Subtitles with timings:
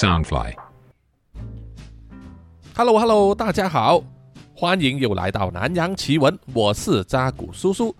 [0.00, 0.54] Soundfly。
[2.74, 4.02] Hello Hello，大家好，
[4.54, 7.94] 欢迎又来到南洋奇闻，我是扎古叔叔。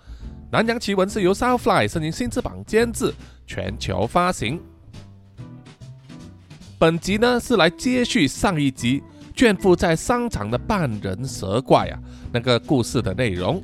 [0.50, 3.12] 南洋奇闻是由 Soundfly 声音新翅膀监制，
[3.46, 4.58] 全球发行。
[6.78, 9.02] 本集呢是来接续上一集
[9.36, 12.00] 卷腹在商场的半人蛇怪啊
[12.32, 13.62] 那个故事的内容。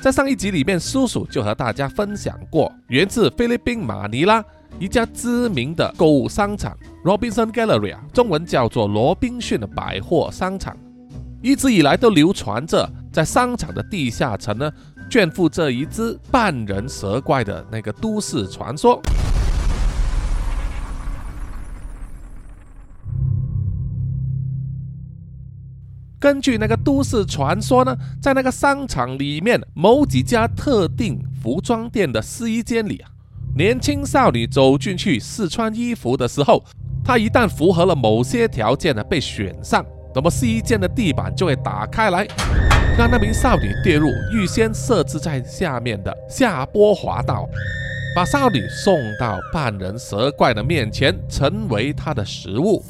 [0.00, 4.44] 在上一集里面，叔叔就和大家分享过，源自菲律宾马尼拉
[4.78, 10.76] 一家知名的购物商场 Robinson Gallery 啊，中文叫做罗宾逊的百货商场，
[11.40, 14.70] 一直以来都流传着在商场的地下层呢
[15.08, 19.00] 卷腹这一只半人蛇怪的那个都市传说。
[26.18, 33.10] 根据那个都市传说呢，在那个商场里面某几家特定服装店的试衣间里啊，
[33.54, 36.64] 年轻少女走进去试穿衣服的时候，
[37.04, 42.26] 她一旦符合了某些条件呢，被选上，那么试衣间的地板就会打开来，
[42.96, 47.46] 让那名少女跌入预先设置在下面的下坡滑道，
[48.16, 52.82] 把少女送到半人蛇怪的面前，成为她的食物。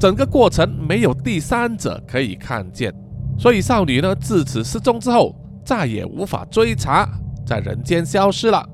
[0.00, 2.94] 整个过程没有第三者可以看见，
[3.38, 7.06] 所以少女呢自此失踪之后，再也无法追查，
[7.46, 8.66] 在人间消失了。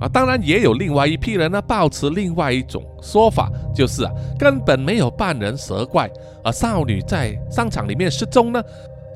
[0.00, 6.10] 啊，当然也有另外一批人呢，抱持另外一种说法，就是啊根本没有半人蛇怪，
[6.44, 8.62] 而少女在商场里面失踪呢，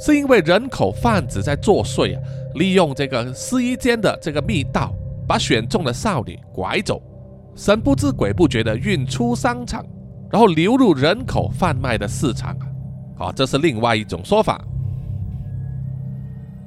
[0.00, 2.22] 是因为人口贩子在作祟啊，
[2.55, 4.92] 利用这个试衣间的这个密道，
[5.27, 7.00] 把选中的少女拐走，
[7.55, 9.84] 神不知鬼不觉的运出商场。
[10.30, 12.64] 然后流入人口贩卖的市场啊，
[13.19, 14.64] 好，这是另外一种说法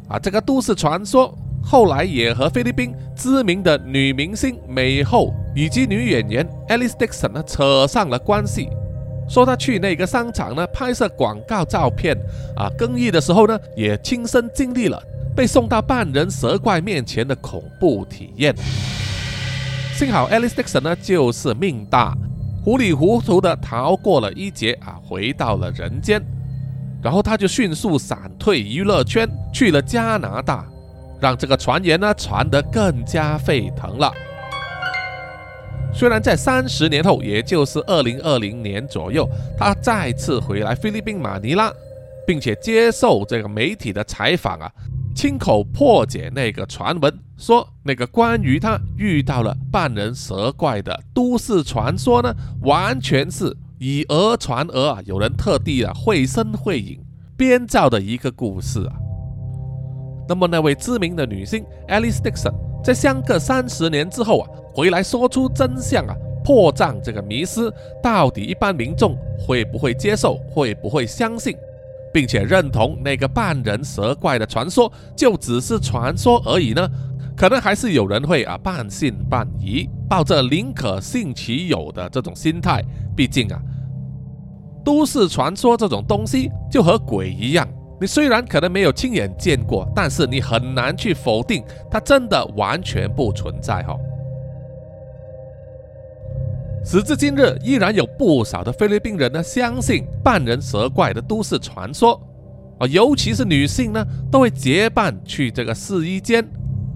[0.07, 0.19] 啊。
[0.19, 1.35] 这个都市传说
[1.67, 8.69] 后来也和菲律宾知名的女明星美后以及女演员 Alice Dixon 呢扯上了关系，
[9.27, 12.15] 说她去那个商场呢拍摄广告照片
[12.55, 15.01] 啊，更衣的时候呢也亲身经历了
[15.35, 18.55] 被送到半人蛇怪面前的恐怖体验。
[19.95, 22.15] 幸好 Alice Dixon 呢就是命大。
[22.63, 26.19] 糊里糊涂的逃过了一劫啊，回到了人间，
[27.01, 30.65] 然后他就迅速闪退娱乐圈，去了加拿大，
[31.19, 34.11] 让这个传言呢传得更加沸腾了。
[35.93, 39.25] 虽然在三十年后，也就是二零二零年左右，
[39.57, 41.71] 他再次回来菲律宾马尼拉，
[42.27, 44.69] 并且接受这个媒体的采访啊。
[45.15, 54.99] 亲口破解那个传闻，说那个关于他遇到了半人蛇怪的都市传说呢，完全是以讹传讹啊！
[55.05, 56.99] 有人特地啊绘声绘影
[57.37, 59.04] 编造的一个故事啊。
[60.27, 62.53] 那么那位知名的女星 Alice Dixon
[62.83, 71.55] 在相隔三十年之后啊，回来说出真相啊，破绽这个迷思，到底一般民众会不会接受，会不会相信？
[72.13, 76.89] 并且认同那个半人蛇怪的传说就只是传说而已呢？
[77.35, 82.81] 可能还是有人会啊半信半疑，抱着宁可信其有的这种心态。
[83.17, 83.59] 毕竟啊，
[84.85, 87.67] 都市传说这种东西就和鬼一样，
[87.99, 93.97] 你虽然可能没有亲眼见过，但是你很难去否定它真的完全不存在哈。
[96.83, 102.21] 时至今日，依然有不少的菲律宾人呢相信半人蛇怪的都市传说
[102.77, 106.45] 啊，尤其是女性呢，都会结伴去这个试衣间，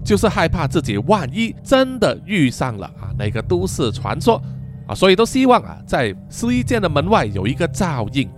[0.04, 4.40] 就是害怕自己万一真的遇上了啊那个都市传说
[4.86, 8.30] 啊，所以都希望啊在试衣间的门外有一个照应。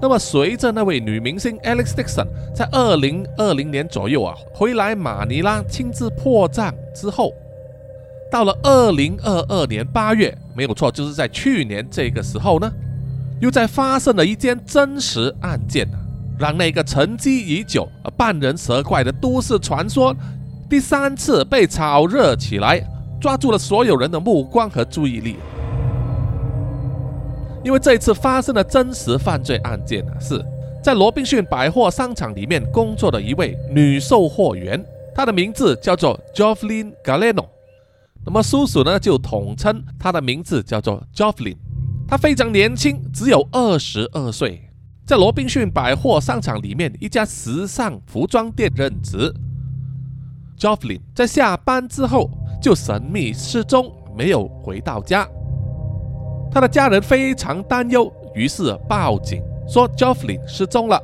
[0.00, 7.32] 那么，随着那位女明星 Alex Dixon 在二零二零年左右啊回来马尼拉亲自破绽之后。
[8.30, 12.70] 到了二零二二年八月，没有错，就是在去年这个时候呢，
[13.40, 15.88] 又在发生了一件真实案件，
[16.38, 20.14] 让那个沉积已久、半人蛇怪的都市传说
[20.68, 22.82] 第三次被炒热起来，
[23.20, 25.36] 抓住了所有人的目光和注意力。
[27.66, 30.40] 因为这一次发生的真实犯罪案件呢，是
[30.80, 34.80] 在罗宾逊百货商场里面工作的一位女售货员，
[35.12, 37.44] 她的名字叫做 Jovelyn Galeno。
[38.24, 41.56] 那么叔叔呢，就统称他的名字叫做 Jovelyn。
[42.06, 44.70] 他非常年轻，只有二十二岁，
[45.04, 49.34] 在罗宾逊百货商场里面一家时尚服装店任职。
[50.56, 52.30] Jovelyn 在下班之后
[52.62, 55.28] 就神秘失踪，没有回到家。
[56.50, 61.00] 他的家人非常担忧，于是报警说 Jovelyn 失踪了。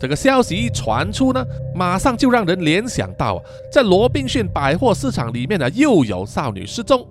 [0.00, 1.44] 这个消息一传出呢，
[1.74, 7.06] 马上就让人联想到啊，在罗宾逊百货市场里面呢又有少女失踪，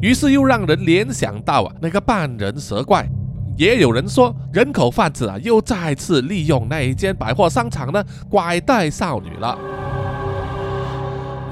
[0.00, 3.08] 于是又让人联想到啊那个半人蛇怪。
[3.56, 9.58] 也有人说，人口贩子啊又再次利用那一间百货商场呢拐带少女了。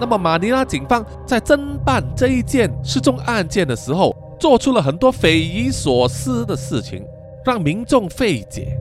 [0.00, 7.04] 那么马尼拉警方在侦办这一件失踪案件的时候，做出了很多匪夷所思的事情，
[7.44, 8.78] 让民众费解。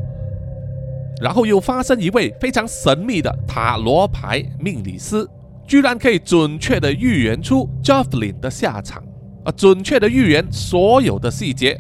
[1.22, 5.26] 然后又发生一位非常神秘的塔罗牌命理师，
[5.66, 9.02] 居然可以准确的预言出 Jofflin 的下场，
[9.46, 11.80] 啊，准确的预言所有的细节，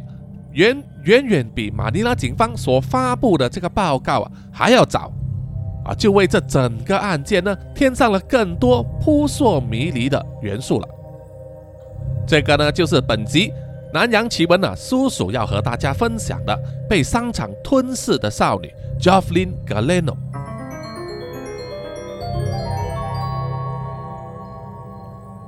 [0.54, 5.12] 远远远比马尼拉警方所发布的这个报告啊还要早，
[5.83, 10.88] 啊，就为这整个案件呢添上了更多扑朔迷离的元素了。
[12.25, 13.51] 这个呢就是本集
[13.95, 16.53] 南洋奇闻啊，叔叔要和大家分享的
[16.89, 18.69] 被商场吞噬的少女。
[19.00, 20.18] Jofflin Galeno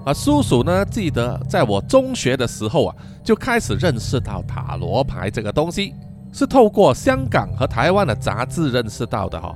[0.06, 0.86] 啊，叔叔呢？
[0.86, 5.94] 记得在我中学的时候啊，就开始认识到塔罗牌这个东西，
[6.32, 9.54] 是透过香港和台湾的杂志认识到的哈。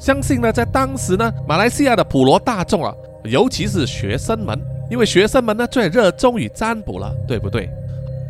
[0.00, 2.92] 相信呢，在当时呢，马来西亚的普罗大众啊，
[3.22, 4.60] 尤其是学生们，
[4.90, 7.70] 因为学生们呢最热衷于占卜了，对不对？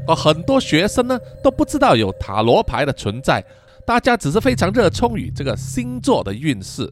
[0.06, 3.44] 而很多学生呢都不知道有塔罗牌的存在。
[3.86, 6.88] 大家只是非常热衷于这个星座的运势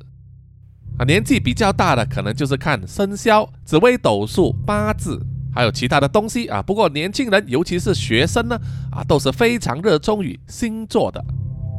[0.98, 5.20] 啊，年纪比较大的可能就是看生肖、紫微斗数、八字，
[5.54, 6.60] 还有其他的东西啊。
[6.60, 8.58] 不过年轻人，尤其是学生呢，
[8.90, 11.24] 啊，都是非常热衷于星座的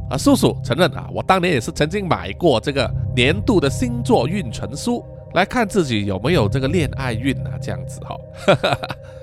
[0.09, 0.15] 啊。
[0.17, 5.03] 叔叔承认啊，我当年也是曾经买过这个年度的星座运程书，
[5.33, 8.15] 来看自己有没有这个恋爱运啊，这样子哈。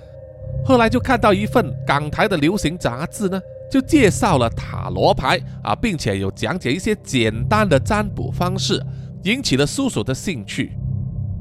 [0.65, 3.41] 后来就看到一份港台的流行杂志呢。
[3.69, 8.81] 就介绍了塔罗牌啊，并且有讲解一些简单的占卜方式，
[9.25, 10.79] 引起了叔叔的兴趣。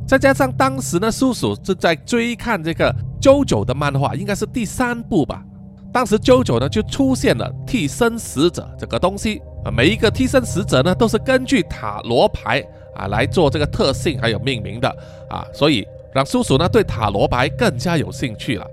[0.07, 2.91] 再加上当时呢，叔叔正在追看这个
[3.21, 5.45] JoJo 的漫画，应该是第三部吧。
[5.93, 12.59] 当时 JoJo 呢就出现了替身使者这个东西啊，每一个替身使者呢都是根据塔罗牌
[12.95, 14.89] 啊来做这个特性还有命名的
[15.29, 18.67] 啊，所以让叔叔呢对塔罗牌更加有兴趣了。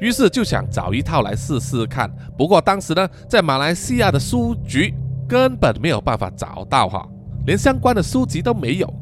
[0.00, 4.94] 于是就想找一套来试试看，不过当时呢，在马来西亚的书局
[5.28, 7.06] 根本没有办法找到哈，
[7.46, 8.92] 连相关的书籍都没有。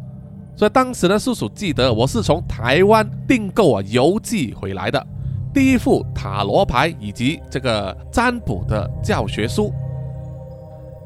[0.56, 5.06] 所以当时呢，叔叔记得我是从台湾订购啊邮寄回来的
[5.54, 9.72] 第一副塔罗牌以及这个占卜的教学书。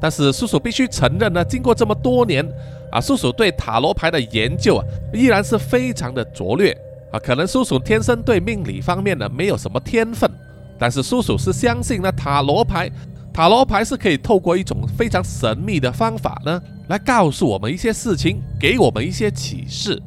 [0.01, 2.43] 但是叔叔必须承认呢，经过这么多年
[2.91, 6.75] 啊，叔叔对塔罗牌的研究啊，依然是非常的拙劣。
[7.13, 10.27] 啊，可能叔叔天生对命理方面呢没有什么天分，
[10.79, 12.89] 但是叔叔是相信呢塔罗牌，
[13.31, 20.01] 塔罗牌是可以透过一种非常神秘的方法呢，来告诉我们一些事情，给我们一些启示。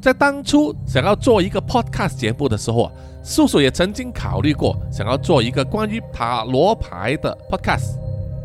[0.00, 2.92] 在当初想要做一个 podcast 节目的时候啊，
[3.24, 7.96] 叔叔也曾经考虑过想要做一个关于塔罗牌的 podcast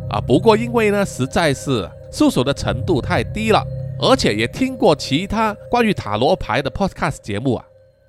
[0.09, 3.63] 啊，不过因为呢实在是叔叔的程度太低了，
[3.99, 7.63] 而且也听过其他关于塔罗牌的 podcast 节目啊。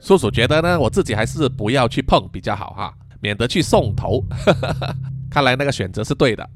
[0.04, 4.22] 叔叔觉得呢，我自己还是不要去碰比较好哈，免得去送头。
[5.32, 6.46] 看来那个选择是对的。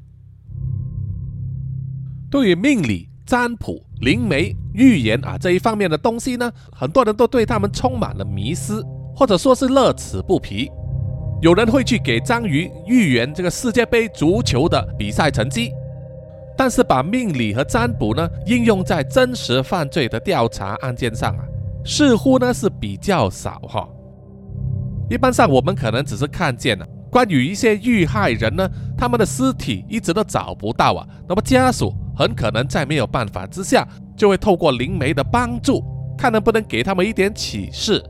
[2.30, 8.84] 对于命理、占卜、灵媒、预言啊这一方面的东西呢，很多人都对他们充满了迷思，
[9.16, 10.70] 或者说是乐此不疲。
[11.40, 15.72] 有人会去给章鱼预言这个世界杯足球的比赛成绩，
[16.54, 21.47] 但是把命理和占卜呢应用在真实犯罪的调查案件上啊。
[21.90, 23.88] 似乎呢是比较少哈，
[25.08, 35.82] 一般上我们可能只是看见了关于一些遇害人呢，他们的尸体一直都找不到啊，那么家属很可能在没有办法之下，就会透过灵媒的帮助，
[36.18, 38.04] 看能不能给他们一点启示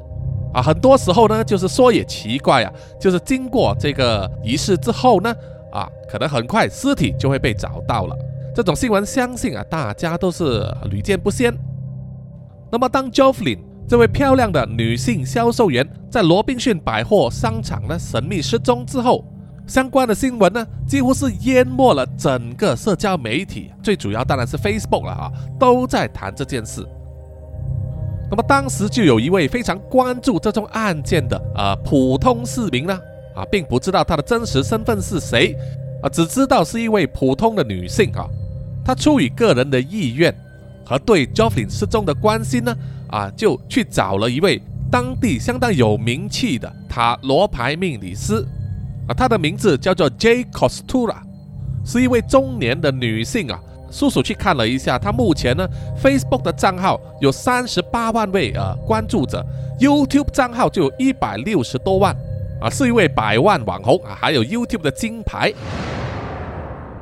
[0.52, 0.60] 啊。
[0.60, 5.32] 很多时候呢，就是说也奇怪啊，就是经过这个仪式之后呢，
[5.70, 8.16] 啊，可能很快尸体就会被找到了。
[8.52, 11.56] 这种新闻相信啊，大家都是屡见不鲜。
[12.70, 19.24] 那么当 Jofflin 这位漂亮的女性销售员在罗宾逊百货商场呢神秘失踪之后，
[19.66, 26.86] 相关的新闻呢几乎是淹没了整个社交媒体，最主要当然是 Facebook 了啊，都在谈这件事。
[28.30, 32.92] 那么当时就有一位非常关注这宗案件的啊普通市民呢
[33.34, 35.56] 啊，并不知道她的真实身份是谁
[36.02, 38.28] 啊，只知道是一位普通的女性啊，
[38.84, 40.34] 她出于个人的意愿。
[40.84, 42.74] 和对 Jofflin 失踪的关心呢，
[43.08, 44.60] 啊，就去找了一位
[44.90, 48.46] 当地相当有名气的塔罗牌命理师，
[49.06, 51.16] 啊，他的名字叫做 J Costura，
[51.84, 53.58] 是一位中年的女性啊，
[53.90, 55.66] 叔叔去看了一下，他目前呢
[56.02, 59.44] ，Facebook 的账号有三十八万位呃关注者
[59.80, 62.14] ，YouTube 账号就有一百六十多万，
[62.60, 65.52] 啊，是一位百万网红啊，还有 YouTube 的金牌。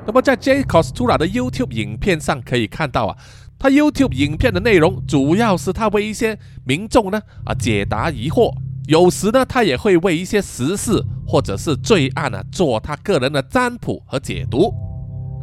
[0.06, 3.16] 那么在 J Costura 的 YouTube 影片上可以看到啊，
[3.58, 8.54] 他 YouTube 影片的内容主要是他为一些民众呢啊解答疑惑，
[8.86, 14.72] 有时呢他也会为一些时事或者是罪案啊做他个人的占卜和解读。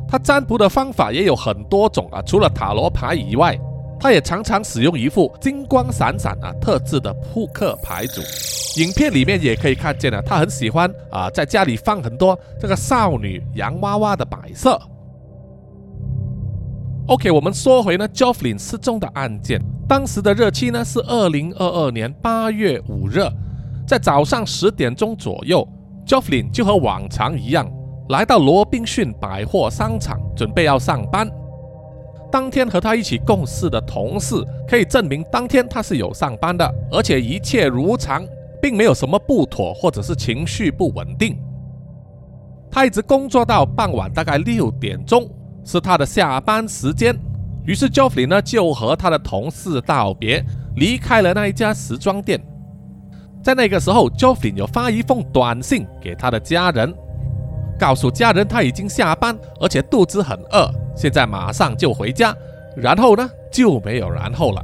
[0.07, 3.59] 他占卜的方法也有很多种啊，除了塔罗牌以外，
[3.99, 8.21] 他也常常使用一副金光闪闪啊特制的扑克牌组。
[8.79, 14.79] 影片里面也可以看见啊，他很喜欢啊在家里放很多这个少女洋娃娃的摆设。
[17.07, 23.19] OK，我们说回呢 j o f f l i n 失踪的案件，当时的日期呢是二零二二年八月五日，
[23.85, 25.67] 在早上十点钟左右
[26.05, 27.69] j o f f l i n 就和往常一样。
[28.07, 31.29] 来到罗宾逊百货商场，准备要上班。
[32.31, 38.25] 当天和他一起共事的同事可以证明，当天他是有上班的，而且一切如常，
[38.61, 41.37] 并没有什么不妥或者是情绪不稳定。
[42.71, 45.29] 他一直工作到傍晚，大概六点钟
[45.63, 47.15] 是他的下班时间。
[47.65, 50.43] 于是 Joffrey 呢就和他的同事道别，
[50.75, 52.41] 离开了那一家时装店。
[53.41, 56.93] 在那个时候，Joffrey 有发一封短信给他的家人。
[57.79, 62.35] 告诉家人他已经下班，而且肚子很饿，现在马上就回家。
[62.77, 64.63] 然后呢，就没有然后了。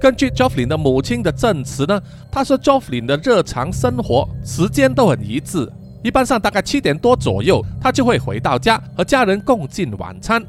[0.00, 5.70] 根据 Jofflin 的母亲的证词呢，他说 Jofflin 的日常生活时间都很一致，
[6.04, 10.44] 一般上大概七点多左右，他就会回到家和家人共进晚餐。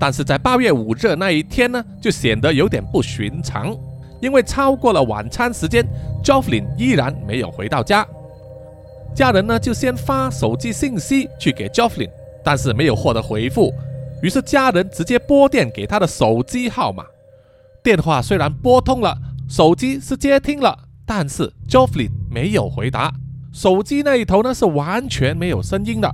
[0.00, 3.76] 但是在八月五日那一天呢，就显得有点不寻常，
[4.22, 5.86] 因为超过了晚餐时间
[6.24, 8.06] ，Jofflin 依然没有回到家。
[9.14, 12.08] 家人呢就先发手机信息去给 Jofflin，
[12.42, 13.70] 但是没有获得回复，
[14.22, 17.04] 于是家人直接拨电给他的手机号码。
[17.84, 19.14] 电话虽然拨通了，
[19.46, 23.12] 手机是接听了，但是 Jofflin 没有回答，
[23.52, 26.08] 手机那一头呢是完全没有声音的。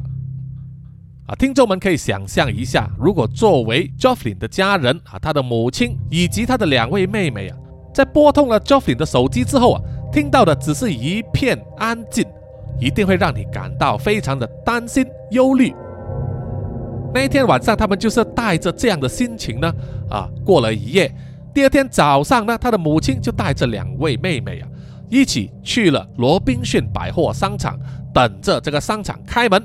[1.26, 7.56] 啊，听众们可以想象一下，如果作为 Jofflin 的家人啊，他的母亲以及他的两位妹妹啊，
[7.94, 12.24] 在拨通了 Jofflin 的手机之后啊，听到的只是一片安静。
[12.80, 15.74] 一定会让你感到非常的担心、忧虑。
[17.12, 19.74] 那一天晚上，他们就是带着这样的心情呢，
[20.08, 21.12] 啊，过了一夜。
[21.52, 24.68] 第二天早上呢，他的母亲就带着两位妹妹啊，
[25.10, 27.78] 一起去了罗宾逊百货商场，
[28.12, 29.62] 等着这个商场开门，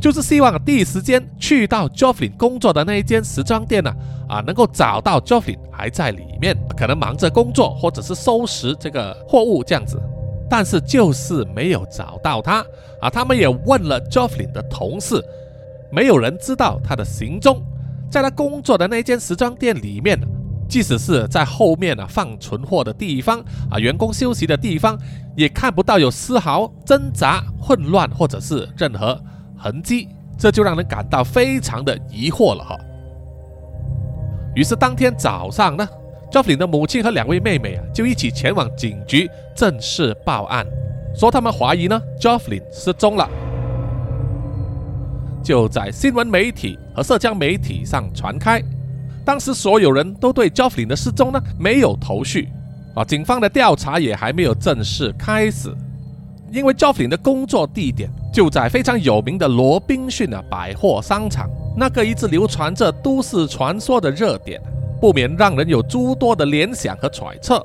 [0.00, 3.92] 就是希望第一时间去到 Joffrey 工作的那一间时装店呢，
[4.28, 10.00] 啊，能够找到 Joffrey 还在里面，可能忙着工作或者是收拾这个货物这样子。
[10.50, 12.64] 但是就是没有找到他
[13.02, 13.10] 啊！
[13.10, 15.22] 他们也问了 Jofflin 的同事，
[15.92, 17.62] 没有人知道他的行踪。
[18.10, 20.18] 在他工作的那间时装店里面，
[20.68, 24.98] 即使是在后面啊放存货的地方啊，员工休息的地方，
[25.36, 29.20] 也看不到有丝毫挣扎、混乱或者是任何
[29.56, 30.08] 痕迹，
[30.38, 32.76] 这就让人感到非常的疑惑了哈。
[34.54, 35.88] 于是当天早上呢。
[36.30, 40.66] Jofflin 的母亲和两位妹妹啊，就一起前往警局正式报案，
[41.14, 43.26] 说他们怀疑呢 Jofflin 失踪了。
[45.42, 48.62] 就在新闻媒体和社交媒体上传开，
[49.28, 52.48] 当时所有人都对 Jofflin 的失踪呢没有头绪
[52.94, 55.68] 啊，警方的调查也还没有正式开始，
[56.50, 64.58] 因为 Jofflin 的工作地点就在非常有名的罗宾逊的百货商场，那个一直流传着都市传说的热点。
[64.98, 67.62] 不免让人有诸多的联想和揣测。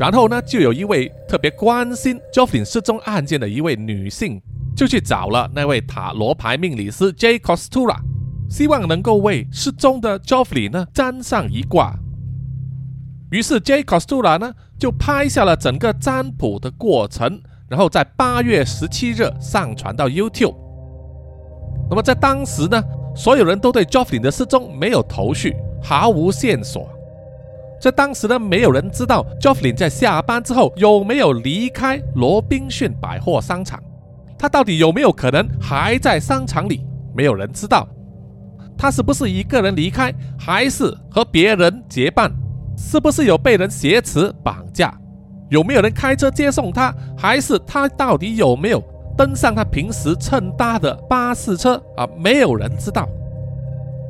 [0.00, 4.42] 然后呢，就有一位特别关心 Joffrey 失踪案件的一位女性，
[4.76, 7.98] 就去找了那位塔罗牌命理师 J Costura，
[8.52, 11.98] 希望能够为失踪的 Joffrey 呢占上一卦。
[13.30, 20.54] 于是 J Costura 呢就拍下了整个占卜的过程，然后在八月十七日上传到 YouTube。
[21.88, 22.84] 那么在当时呢？
[23.16, 26.86] 所有人都对 Joffrey 的失踪没有头绪，毫无线索。
[27.80, 33.82] 在当时呢，没有人知道 Joffrey 在下班之后有没有离开罗宾逊百货商场。
[34.38, 36.84] 他到底有没有可能还在商场里？
[37.16, 37.88] 没有人知道。
[38.82, 42.28] 他是不是一个人离开，还是和别人结伴？
[42.76, 44.92] 是不是有被人挟持绑架？
[45.50, 46.92] 有没有人开车接送他？
[47.16, 48.82] 还是他到底有没有？
[49.16, 53.08] 登上他平时乘搭的巴士车啊，没有人知道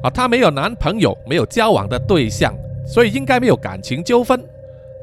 [0.02, 2.54] 啊，他没有男朋友，没有交往的对象，
[2.86, 4.42] 所以应该没有感情纠纷。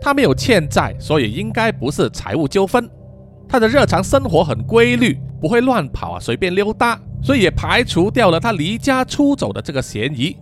[0.02, 2.90] 他没有欠债，所以应该不是财务纠纷。
[3.48, 7.00] 他的日常生活很规律，不会乱跑啊，随便溜达。
[7.22, 10.36] 所以也排除掉了他离家出走的这个嫌疑，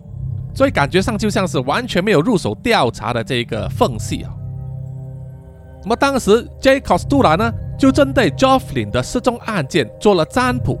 [0.54, 4.30] 所以感觉上就像是完全没有入手调查的这个缝隙啊。
[5.82, 6.80] 那么当时 J.
[6.80, 10.78] Costa 呢，就针对 Jofflin 的失踪案件做了占卜。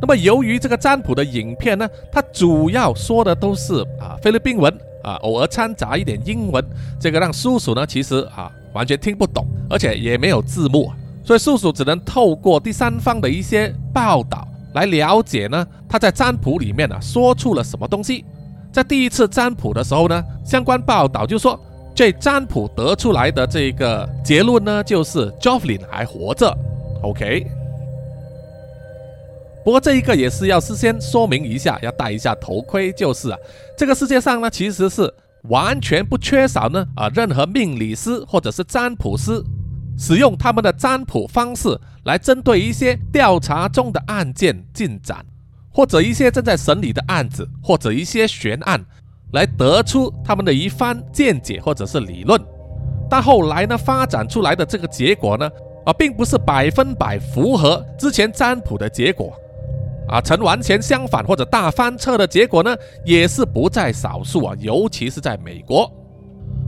[0.00, 4.72] 那么由于这个占卜的影片呢，它主要说的都是啊菲律宾文
[5.04, 6.64] 啊，偶尔掺杂一点英文，
[6.98, 10.90] 这个让叔叔呢其实啊完全听不懂，而且也没有字幕，
[11.22, 18.24] 所以叔叔只能透过第三方的一些报道来了解呢他在占卜里面呢说出了什么东西。
[18.72, 21.58] 在第一次占卜的时候呢，相关报道就说。
[21.92, 26.56] 这占卜得出来的这个结论呢，就是 Jofflin 还活着。
[27.02, 27.46] OK，
[29.64, 33.38] 不过这一个也是要事先说明一下，要戴一下头盔，就是啊，
[33.76, 35.12] 这个世界上呢，其实是
[35.50, 39.42] 完全不缺少呢啊任何命理师或者是占卜师，
[40.00, 45.22] 使用他们的占卜方式来针对一些调查中的案件进展，
[45.70, 48.82] 或者一些正在审理的案子，或者一些悬案。
[49.32, 52.40] 来得出他们的一番见解或者是理论，
[53.08, 55.48] 但后来呢发展出来的这个结果呢，
[55.86, 59.32] 啊，并不是百分百符合之前占卜的结果，
[60.08, 65.88] 啊，呈完全相反或者大翻车的结果呢，也是不在少数啊，尤其是在美国。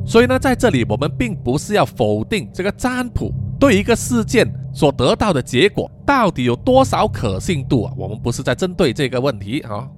[0.05, 9.89] 所以呢，在这里我们并不是要否定这个占卜对一个事件所得到的结果到底有多少可信度啊，我们不是在针对这个问题啊。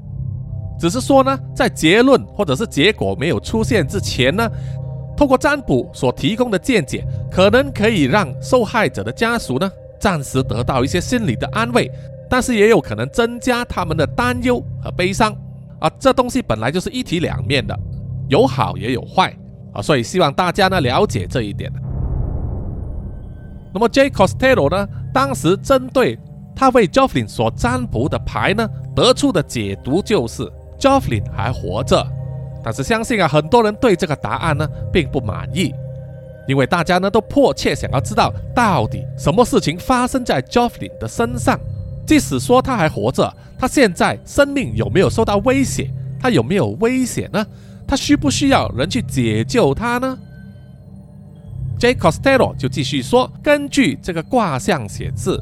[0.78, 4.50] 只是说呢，在结论或者是结果没有出现之前呢，
[5.16, 9.70] 透过占卜所提供的见解，可能可以让受害者的家属呢
[10.00, 11.90] 暂时得到一些心理的安慰，
[12.28, 15.34] 但是也有可能增加他们的担忧和悲伤
[15.78, 15.90] 啊。
[15.98, 17.78] 这东西本来就是一体两面的，
[18.28, 19.34] 有好也有坏
[19.74, 21.70] 啊，所以希望大家呢了解这一点。
[23.74, 24.08] 那么 J.
[24.08, 26.18] Costello 呢，当时针对
[26.54, 30.50] 他为 Jofflin 所占卜的牌呢，得出的解读就是。
[30.76, 32.04] Jofflin 还活着，
[32.62, 35.72] 但是相信啊，很多人对这个答案呢并不满意，
[36.46, 41.58] 因为大家呢都迫切想要知道到底什么事情发生在 Jofflin 的身上。
[42.06, 45.88] 即使说他还活着，他现在生命有没有受到威胁？
[46.20, 47.46] 他有没有危险呢？
[47.94, 50.18] 他需不需要人去解救他呢
[51.78, 51.94] ？J.
[51.94, 55.40] Costello 就继续说，根据这个卦象显示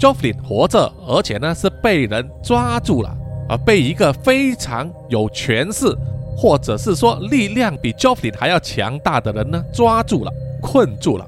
[0.00, 3.16] ，Jofflin 活着，而且呢是被人抓住了。
[3.48, 5.96] 而被一个非常有权势，
[6.36, 11.24] 或者是说力量比 Joffrey 还要强大的人呢抓住了，困住了。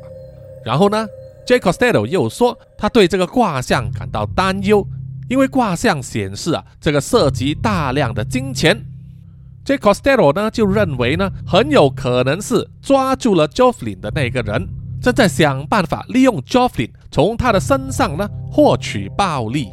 [0.64, 1.06] 然后呢
[1.46, 1.60] ，J.
[1.60, 4.84] Costello 又说，他对这个卦象感到担忧，
[5.28, 8.84] 因为卦象显示啊，这个涉及大量的金钱。
[9.64, 14.68] 这 Costello 呢就认为呢，很有可能是抓住了 Jofflin 的那个人，
[15.00, 19.68] 正在想办法利用 Jofflin 从他的身上呢获取暴利。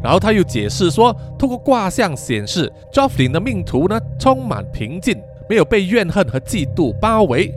[0.00, 5.20] 然后他又解释说，通过卦象显示，Jofflin 的命途呢充满平静，
[5.50, 7.52] 没有被怨恨和嫉妒包围。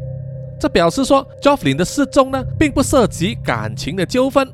[0.59, 4.51] 这表示说，Jofflin 的失踪呢，并不涉及感情的纠纷，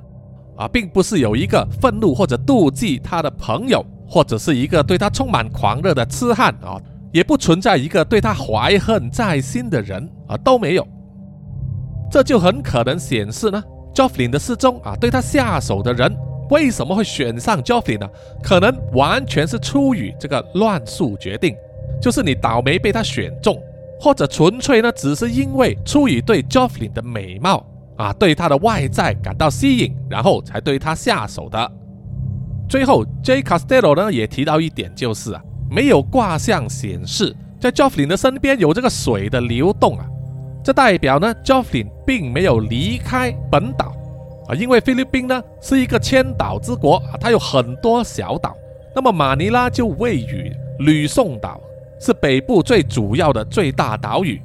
[0.58, 10.88] 啊，并不是有一个愤怒或者妒忌他的朋友，或者是一个对他充满狂热的痴汉啊，也不存在一个对他怀恨在心的人啊，都没有。
[12.10, 13.62] 这就很可能显示呢
[13.94, 16.16] ，Joffrey 的失踪啊，对他下手的人。
[16.50, 18.08] 为什么会选上 Joffrey 呢？
[18.42, 21.54] 可能完全是出于这个乱数决定，
[22.02, 23.62] 就是你倒霉被他选中，
[24.00, 27.66] 或者纯粹呢只是因为出于对 Joffrey 的美貌
[27.98, 31.70] 啊，对他的外在感到吸引，然后才对他下手的。
[32.68, 33.42] 最后，J.
[33.42, 40.06] Castello 呢也提到一点，就是啊，没有卦象显示在 Jofflin 的身边有这个水的流动啊，
[40.64, 43.94] 这代表呢 Jofflin 并没有离开本岛。
[44.50, 48.56] 啊，因为菲律宾呢是一个千岛之国啊，它有很多小岛。
[48.96, 51.60] 那么马尼拉就位于吕宋岛，
[52.00, 54.42] 是北部最主要的最大岛屿。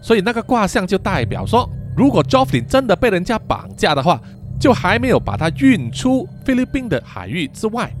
[0.00, 4.20] 所以那个卦象就代表说，如果 Jofflin 真的被人家绑架的话，
[4.62, 7.92] 就还没有把它运出菲律宾的海域之外。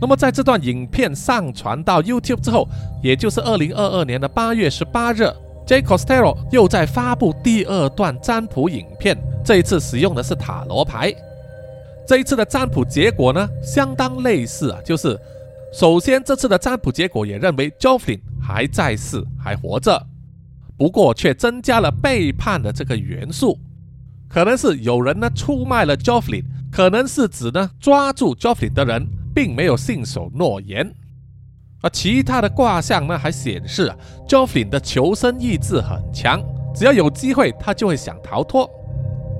[0.00, 2.68] 那么在这段影片上传到 YouTube 之后，
[3.02, 5.28] 也就是二零二二年的八月十八日
[5.66, 5.82] ，J.
[5.82, 9.18] Costello 又在发布第二段占卜影片。
[9.44, 11.12] 这一次使用的是塔罗牌，
[12.06, 15.18] 这一次的占卜结果呢，相当类似啊，就是
[15.72, 20.00] 首先这次的占卜结果也认为 Joffrey 还在世，还活着，
[20.76, 23.58] 不过却增加了背叛的这个元素，
[24.28, 30.92] 可能是有人呢出卖了 Joffrey，可能是指呢抓住 Joffrey 的人并没有信守诺言，
[31.80, 33.96] 而其他的卦象呢还显示啊
[34.28, 36.42] Joffrey 的求生意志很强，
[36.74, 38.68] 只要有机会他就会想逃脱。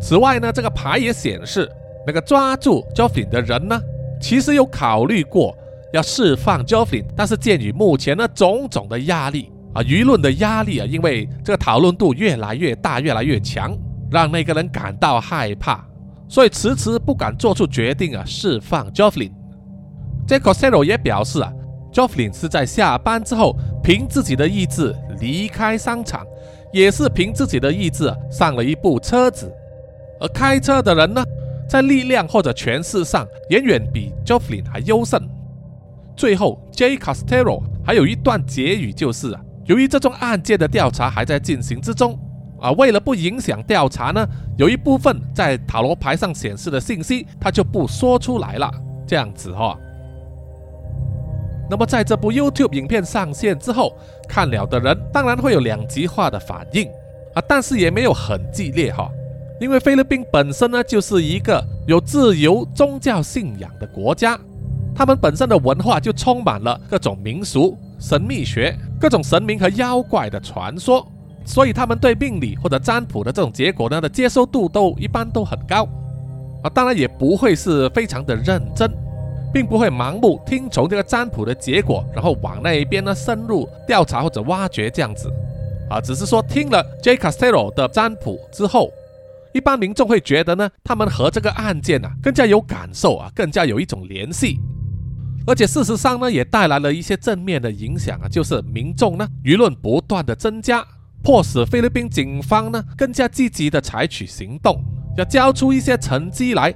[0.01, 1.69] 此外呢，这个牌也显示，
[2.07, 3.79] 那个抓住 Joffrey 的人呢，
[4.21, 5.55] 其实有考虑过
[5.93, 13.77] 要释放 Joffrey，但是鉴于目前呢种种的压力啊，舆论的压力啊，因为这个讨论度越来越大，越来越强，
[14.11, 15.85] 让那个人感到害怕，
[16.29, 19.31] 所以迟迟不敢做出决定啊，释放 Joffrey。
[20.27, 21.53] 这 c o s e r o 也表示啊
[21.93, 26.27] ，Joffrey 是在下班之后凭自己的意志离开商场，
[26.73, 29.53] 也是凭自己的意志上了一部车子，
[30.21, 31.25] 而开车的人呢？
[31.69, 35.21] 在力量或者权势上，远远比 Joffrey 还优胜。
[36.17, 36.97] 最后，J.
[36.97, 42.19] Castello 还有一段结语，就是，由于这宗案件的调查还在进行之中，
[42.61, 48.71] 啊，为了不影响调查呢，有一部分在塔罗牌上显示的信息，他就不说出来了。
[49.07, 49.79] 这样子哈。
[51.71, 53.95] 那么在这部 YouTube 影片上线之后，
[54.29, 56.87] 看了的人当然会有两极化的反应
[57.35, 59.09] 啊，但是也没有很激烈哈。
[59.61, 64.39] 因为菲律宾本身呢，就是一个有自由宗教信仰的国家，
[64.95, 71.07] 他们本身的文化就充满了各种民俗、神秘学、各种神明和妖怪的传说，
[71.49, 75.89] 所以他们对命理或者占卜的这种结果呢的接受度都一般都很高
[76.63, 78.89] 啊，当然也不会是非常的认真，
[79.53, 85.33] 并不会盲目听从这个占卜的结果，然后往那一边呢深入调查或者挖掘这样子
[85.89, 87.17] 啊，只是说听了 J.
[87.17, 88.91] Castello 的占卜之后。
[89.55, 94.61] 一般民众会觉得呢，他们和这个案件啊更加有感受啊，更加有一种联系，
[95.47, 100.87] 而且事实上呢，也带来了一些正面的影响啊，就是民众呢舆论不断的增加，
[101.23, 104.83] 迫使菲律宾警方呢更加积极的采取行动，
[105.17, 106.75] 要交出一些成绩来。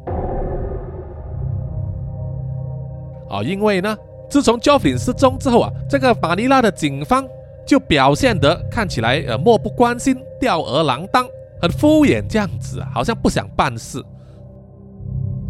[3.30, 3.96] 啊，因为呢，
[4.28, 7.26] 自从 Joffrey 失踪之后啊，这个马尼拉的警方
[7.66, 11.26] 就表现得看起来呃漠不关心、吊儿郎当。
[11.60, 14.02] 很敷衍这样子，好像不想办事。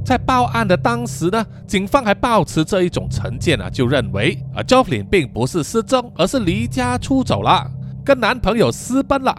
[0.04, 7.66] 在报案的当时呢，警方还保持这一种成见啊，就认为啊，Joffrey 并不是失踪，而是离家出走了，
[8.04, 9.36] 跟男朋友私奔了。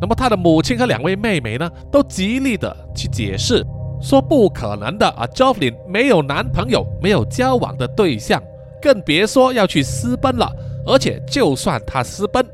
[0.00, 3.64] 那么他的母亲和两位妹妹呢，都极力的去解释，
[4.00, 8.42] 说不可能的啊，Joffrey 没有男朋友，没有交往的对象，
[8.80, 10.50] 更别说要去私奔了。
[10.86, 12.44] 而且就算她私奔，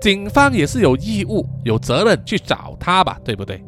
[0.00, 3.62] 警方也是有义务、有责任去找她吧，对不对？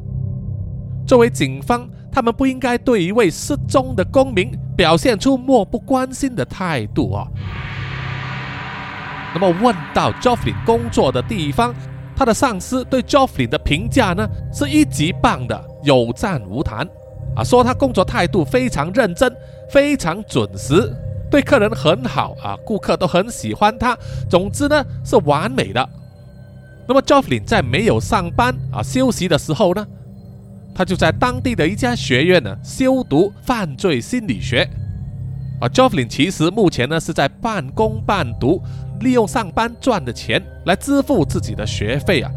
[1.07, 7.25] 作为警方，他们不应该对一位失踪的公民表现出漠不关心的态度啊。
[9.33, 11.73] 那么问到 Joffrey 工作的地方，
[12.15, 16.87] 他的上司对 Joffrey 的评价呢，是一级棒的，有赞无弹
[17.35, 19.31] 啊，说他工作态度非常认真，
[19.71, 20.93] 非常准时，
[21.29, 23.97] 对客人很好啊，顾客都很喜欢他。
[24.29, 25.89] 总之呢，是完美的。
[26.87, 29.85] 那么 Joffrey 在没有上班啊休息的时候呢，
[30.73, 34.67] 他就在当地的一家学院呢修读犯罪心理学。
[35.61, 38.61] 啊，Joffrey 其实目前呢是在半工半读，
[38.99, 42.31] 利用上班赚的钱来支付自己的学费啊。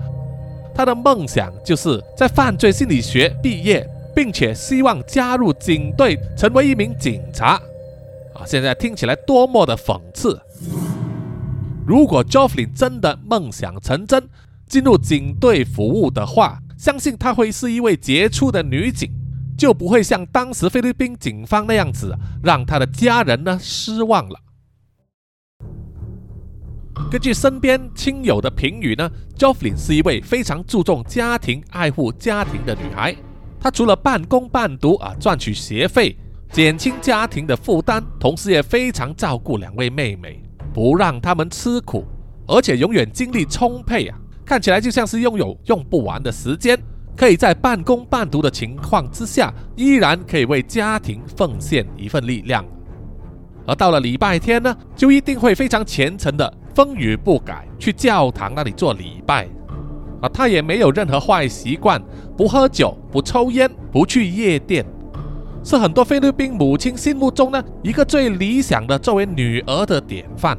[0.74, 7.60] 他的梦想就是在犯罪心理学毕业，并且希望加入警队，成为一名警察。
[8.34, 10.40] 啊，现在听起来多么的讽刺！
[11.86, 14.26] 如果 Joffrey 真的梦想成真，
[14.66, 19.10] 进入警队服务的话，相信她会是一位杰出的女警，
[19.58, 24.40] 就不会像当时菲律宾警方那样子，让她的家人呢失望了。
[27.10, 33.14] 根据身边亲友的评语呢，Joffrey 是一位非常注重家庭、爱护家庭的女孩。
[33.60, 36.16] 她除了半工半读啊，赚取学费，
[36.50, 40.42] 减轻家庭的负担，同时也非常照顾两位妹妹。
[40.74, 42.04] 不让他们吃苦，
[42.46, 44.18] 而且永远精力充沛啊！
[44.44, 46.78] 看起来就像是拥有用不完的时间，
[47.14, 52.64] 可以在半工半读的情况之下，依然可以为家庭奉献一份力量。
[53.66, 59.48] 而到了礼拜天呢，就一定会非常虔诚的风雨不改去教堂那里做礼拜。
[60.20, 62.00] 啊，他也没有任何坏习惯，
[62.36, 64.86] 不喝酒，不抽烟，不去夜店。
[65.64, 70.58] 是很多菲律宾母亲心目中呢一个最理想的作为女儿的典范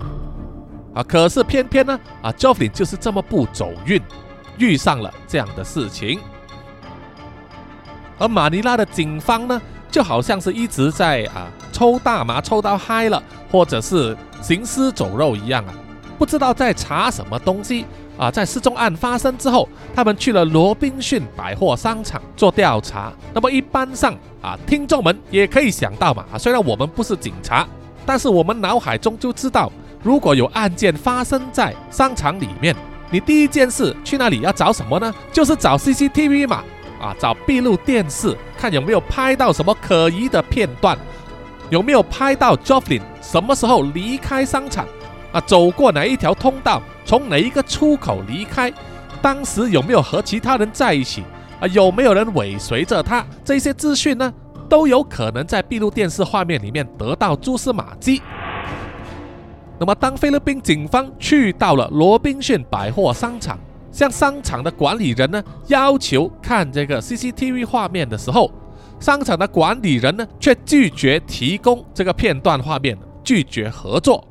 [0.94, 1.04] 啊！
[1.04, 4.02] 可是偏偏呢啊，Joffrey 就是这么不走运，
[4.58, 6.20] 遇上了这样的事情。
[8.18, 13.22] 而马尼拉的警方呢，就好像是一直在啊抽大麻抽到嗨了，
[13.52, 15.74] 或者是行尸走肉一样啊，
[16.24, 17.86] 不知道在查什么东西。
[18.18, 23.12] 啊，在失踪案发生之后，他们去了罗宾逊百货商场做调查。
[23.34, 27.68] 那么一般上啊，听众们也可以想到嘛，啊，虽然我们不是警察，
[28.06, 29.70] 但是我们脑海中就知道，
[30.02, 32.74] 如果有案件发生在商场里面，
[33.10, 35.14] 你第一件事去那里要找什么呢？
[35.34, 36.64] 就是找 CCTV 嘛，
[37.02, 40.98] 啊，找闭路电视，看有没有拍到什么可疑的片段。
[41.70, 44.86] 有没有拍到 Jofflin 什么时候离开商场？
[45.34, 48.72] 啊，走过哪一条通道，从哪一个出口离开？
[49.22, 51.24] 当时有没有和其他人在一起？
[51.60, 53.26] 啊，有没有人尾随着他？
[53.44, 54.32] 这些资讯呢，
[54.70, 58.22] 都有可能在闭路电视画面里面得到蛛丝马迹。
[59.80, 63.58] 那么，当菲律宾警方去到了罗宾逊百货商场，
[63.92, 68.52] 向商场的管理人呢要求看这个 CCTV 画面的时候，
[69.00, 74.24] 商场的管理人呢却拒绝提供这个片段画面，拒绝合作。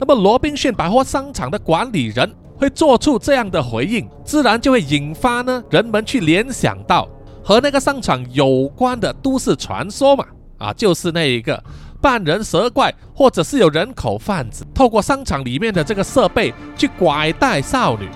[0.00, 7.06] 那么，罗宾逊百货商场的管理人会做出这样的回应，自然就会引发呢人们去联想到
[7.44, 10.24] 和那个商场有关的都市传说嘛，
[10.56, 11.62] 啊，就是那一个
[12.00, 18.08] 半人蛇怪，或者是有人口贩子透过商场里面的这个设备去拐带少女，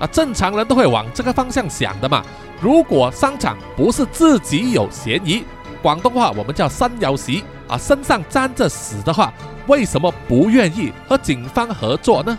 [0.00, 2.24] 啊，正常人都会往这个方向想的嘛。
[2.60, 5.44] 如果商场不是自己有嫌疑，
[5.80, 9.32] 广东话我们叫三有席啊，身上沾着屎的话。
[9.66, 12.38] 为什么不愿意和警方合作呢？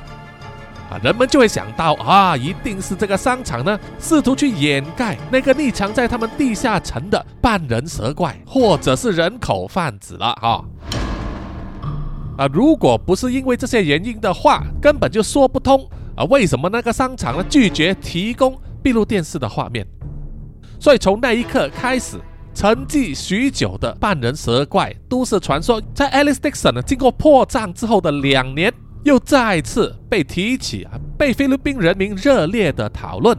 [0.90, 10.66] 啊，人们就会想到啊，一定是这个商场呢，试图去掩盖那个匿藏在他们地下城的半人蛇怪，或者是人口贩子了哈。
[12.36, 19.86] 啊，如果不是因为这些原因的话，根本就说不通啊，为什么那个商场呢拒绝提供闭路电视的画面？
[20.80, 22.20] 所以从那一刻开始。
[22.54, 33.38] 沉寂许久的半人蛇怪都市传说，在 Alice Dixon 呢经过破绽之后的两年，又再次被提起啊，被菲律宾人民热烈的讨论。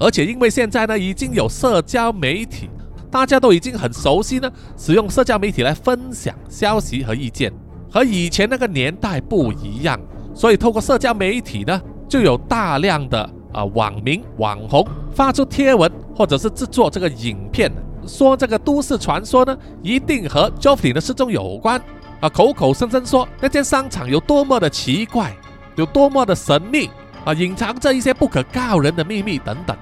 [0.00, 2.70] 而且因为现在呢已经有社交媒体，
[3.10, 7.52] 大家都已经很熟悉呢，使用社交媒体来分享消息和意见，
[7.90, 10.00] 和以前那个年代不一样，
[10.34, 13.28] 所以透过社交媒体呢，就有大量的。
[13.54, 17.72] 啊，网民网红发出贴文，或者是制作这个影片，
[18.06, 21.80] 说这个都市传说呢，一定和 Joffrey 的失踪有关。
[22.20, 25.34] 啊，口口声声说那间商场有多么的奇怪，
[25.76, 26.90] 有多么的神秘，
[27.24, 29.76] 啊，隐藏着一些不可告人的秘密等等。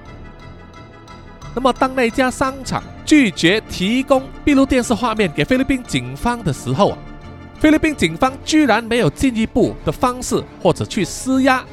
[1.55, 6.97] 那么，当那家商场拒绝提供闭路电视画面给菲律宾警方的时候啊，
[7.59, 11.63] 菲律宾警方居然没有进一步的方式或者去施压，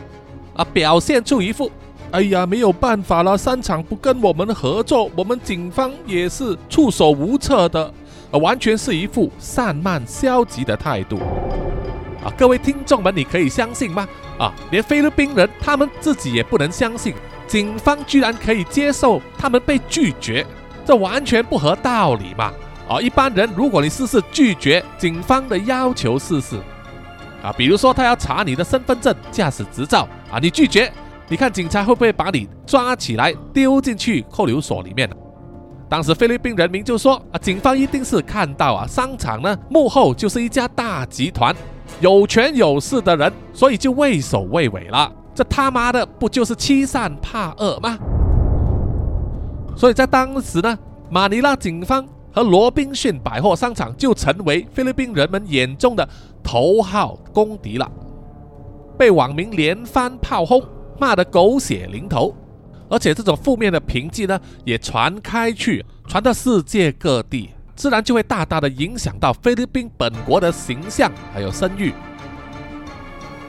[0.54, 1.70] 啊，表现出一副。
[2.12, 7.92] 哎呀，没有办法了，商场不跟我们合作，我们警方也是束手无策的，
[8.32, 11.20] 完全是一副散漫消极的态度。
[12.24, 14.08] 啊，各位听众们，你可以相信吗？
[14.38, 17.14] 啊，连菲律宾人他们自己也不能相信，
[17.46, 20.44] 警方居然可以接受他们被拒绝，
[20.84, 22.52] 这完全不合道理嘛！
[22.88, 26.56] 啊，一般人如果你试试拒绝警方的要求试试，
[27.40, 30.92] 啊，比如说他要查你的身份证、驾驶执照，啊，你拒绝。
[31.30, 35.08] 你看警察会不会把你抓起来丢进去扣留所里面？
[35.88, 41.54] 当时菲律宾人民就说啊，警方一定是看到啊，商场呢幕后就是一家大集团，
[42.00, 45.12] 有权有势的人，所以就畏首畏尾了。
[45.32, 47.96] 这他妈的不就是欺善怕恶吗？
[49.76, 50.76] 所以在当时呢，
[51.08, 56.08] 马尼拉警方和罗宾逊百货商场就成为菲律宾人们眼中的
[56.42, 57.88] 头号公敌了，
[58.98, 60.60] 被网民连番炮轰。
[61.00, 62.36] 骂得狗血淋头，
[62.90, 71.94] 而且这种负面的评记呢，也传开去，传到世界各地，自然就会大大的影响到菲律宾本国的形象还有声誉。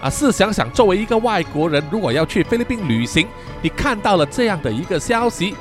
[0.01, 3.27] 啊，试想想，作为一个外国人，如果要去菲律宾旅行，
[3.61, 5.53] 你看到了这样的一个消息，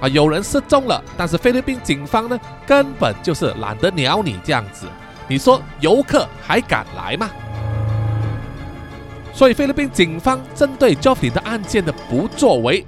[0.00, 4.86] 啊，有人失踪了，但是菲律宾警方呢，根本就是懒得鸟你这样子，
[5.28, 7.30] 你说游客还敢来吗？
[9.36, 12.86] 所以，菲律宾警方针对 Joffrey 的案件的不作为，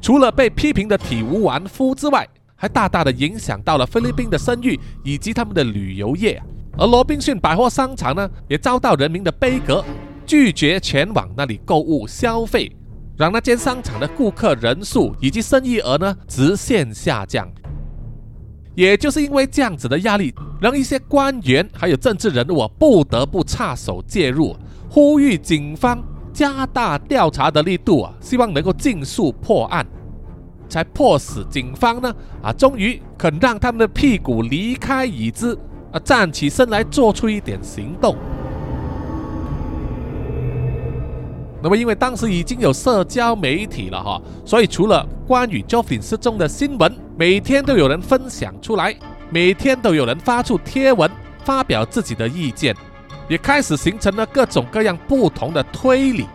[0.00, 6.42] 除了被批评的体无完肤之外，还大大的影响到了菲律宾的声誉以及他们的旅游业。
[6.78, 9.84] 而罗宾逊百货商场呢，也遭到人民的悲歌，
[10.24, 12.74] 拒绝前往那里购物消费，
[13.18, 17.46] 让那间商场的顾客人数以及生意额呢直线下降。
[18.74, 24.56] 也就是因为这样子的压力，让一些官员还有政治人物不得不插手介入。
[24.90, 29.86] 呼吁警方加大调查的力度啊，希望能够尽速破案，
[30.68, 35.56] 才迫使警方呢啊，终于肯让他们的屁股离开椅子
[35.92, 38.16] 啊，站起身来做出一点行动。
[41.62, 48.96] 那么，因为当时已经有社交媒体了哈，所以除了关于 Joffrey 失踪的新闻，每天都有人分享出来，
[49.30, 51.08] 每天都有人发出贴文，
[51.44, 52.74] 发表自己的意见。
[53.30, 56.26] 也开始形成了各种各样不同的推理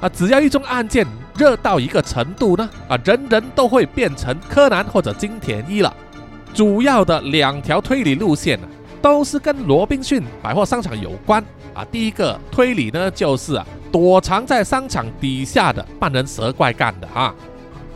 [0.00, 0.08] 啊！
[0.08, 5.94] 只要一宗案件热到一个程度呢，啊，人人都会变成柯南或者金田一了
[6.52, 8.66] 主要的两条推理路线呢，
[9.00, 11.40] 都是跟罗宾逊百货商场有关
[11.74, 11.84] 啊。
[11.92, 17.32] 第一个推理呢，就是啊，躲藏在商场底下的半人蛇怪干的啊。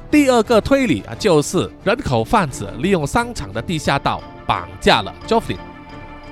[0.09, 5.57] 第二个推理啊，就是人口贩子利用商场的地下道绑架了 Joffrey。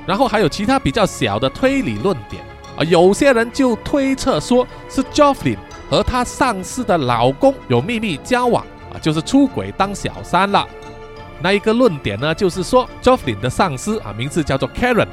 [0.07, 2.43] 然后还有其他比较小的推理论点
[2.77, 5.57] 啊，有些人就推测说是 Joffrey
[5.91, 10.67] 和她上司的老公有秘密交往啊，就是出轨当小三了。
[11.41, 15.09] 那一个论点呢，就是说 Joffrey 的上司啊，名字叫做 Karen，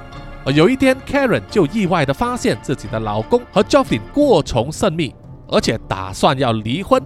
[0.45, 5.13] 啊，有一天 Karen 就意外的发现自己的老公和 Joffrey 过从甚密，
[5.47, 7.01] 而且打算要离婚。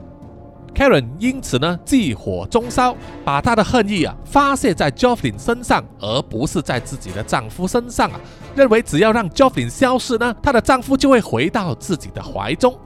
[0.74, 8.20] Karen 因此呢，忌火中烧，把她的恨意啊发泄在 Joffrey 身上，而不是在自己的丈夫身上啊。
[8.56, 12.78] 认为只要让 Joffrey 消失呢，她的丈夫就会回到自己的怀中。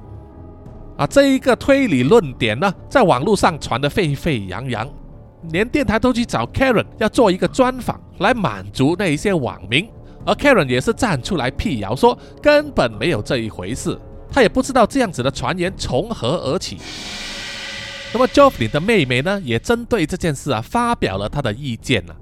[0.98, 4.88] 啊，这一个推理论点呢，在网络上传得沸沸扬扬，
[5.52, 9.88] 连电台都去找 Karen 要做一个专访，来满足那一些网民。
[10.26, 13.98] 而 Karen 也是站出来辟谣，说根本没有这一回事，
[14.30, 16.78] 他也不知道这样子的传言从何而起。
[18.14, 22.16] 那么 Joffrey 的妹妹呢，也针对这件事啊发表了她的意见呢。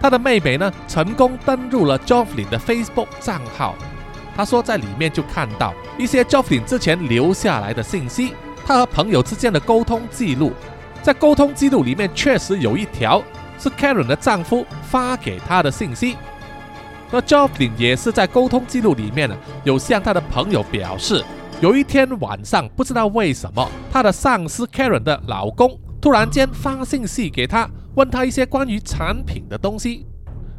[0.00, 3.76] 她的妹妹呢，成功登入了 Joffrey 的 Facebook 账号。
[4.36, 8.34] 她说，在里面就看到一些 Joffrey 之前留下来的信息，
[8.66, 10.52] 他和朋友之间的沟通记录。
[11.02, 13.22] 在沟通记录里面，确实有一条
[13.58, 16.16] 是 Karen 的丈夫发给她的信息。
[17.10, 21.24] 那 Joffrey 也是在沟通记录里面呢，有向他的朋友表示。
[21.60, 30.06] 有一天晚上，不知道为什么，他的上司 Karen 的老公突然间发信息给他，问他一些关于产品的东西。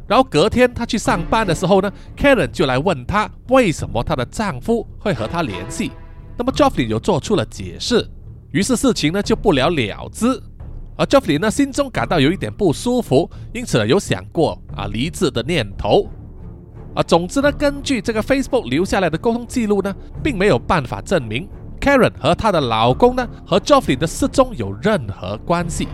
[0.06, 5.90] 然后隔天他去上班的时候呢，Karen 就来问他为什么她的丈夫会和她联系。
[6.38, 8.08] 那么 Joffrey 就做出了解释，
[8.52, 10.40] 于是事情呢就不了了之。
[10.96, 16.08] 而 Joffrey 呢心中感到有一点不舒服，因此有想过啊离职的念头。
[16.94, 21.48] 啊，总之呢，根据这个 Facebook 留下来的沟通记录呢，并没有办法证明
[21.80, 25.88] Karen 和她的老公呢和 Joffrey 的失踪有任何关系。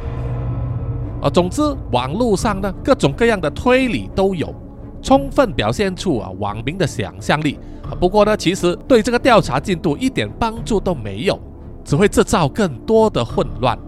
[1.23, 4.53] 啊，总之，网络上呢各种各样的推理都有，
[5.01, 7.59] 充分表现出啊网民的想象力。
[7.85, 11.41] 啊，不过呢，其实对这个调查进度一点帮助都没有，
[11.85, 13.79] 只会制造更多的混乱。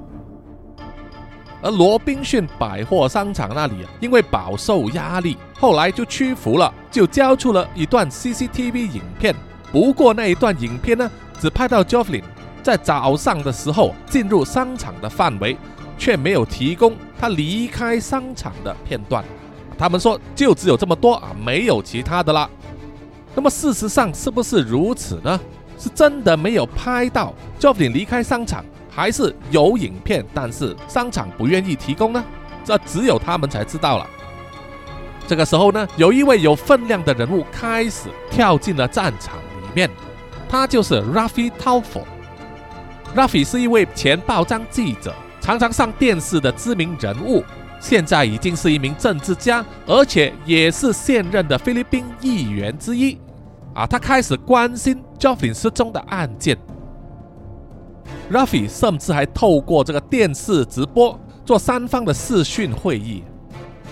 [1.63, 9.35] 而罗宾逊百货商场那里啊，因为饱受压力，后来就屈服了，就交出了一段 CCTV 影片。
[9.71, 12.23] 不过那一段影片呢，只拍到 Joffrey
[12.63, 15.57] 在早上的时候进入商场的范围，
[15.99, 19.25] 却没有提供他离开商场的片段。
[19.79, 22.49] 他们说就只有这么多啊，没有其他的啦。
[23.35, 25.39] 那么事实上是不是如此呢？
[25.79, 28.65] 是真的没有拍到 Joffrey 离开商场？
[28.91, 32.25] 还是有影片，但是商场不愿意提供呢？
[32.65, 34.07] 这只有他们才知道了。
[35.27, 39.89] 这个时候呢，有一位有分量的人物开始跳进了战场里面，
[40.49, 42.07] 他就是 Raffi t o f f
[43.15, 47.45] Raffi 是一位前报章记者，常常上电视的知名人物，
[47.81, 53.19] 现在已经是一名政治家，而且也是现任的菲律宾议员之一。
[53.73, 56.59] 啊，他开始关心 Joffrey 失踪的案件。
[58.31, 63.25] Raffi 甚至还透过这个电视直播做三方的视讯会议。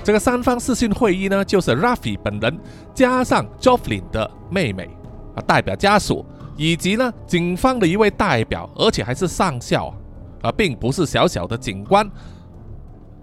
[0.05, 2.59] 这个三方视讯会议呢，就是 raffi 本人
[2.95, 4.89] 加上 Jofflin 的妹妹
[5.35, 6.25] 啊，代表家属，
[6.57, 9.93] 以及呢警方的一位代表，而且还是上校
[10.41, 12.07] 啊，并不是小小的警官。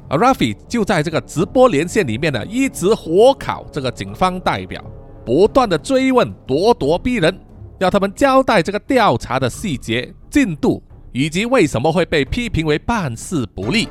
[0.07, 4.83] 啊，Rafi 就在这个直播连线里面呢，一直火烤这个警方代表，
[5.25, 7.35] 不断的追问，咄咄逼人，
[7.79, 10.83] 要他们交代这个调查的细节进度。
[11.15, 13.87] 以及为什么会被批评为办事不力？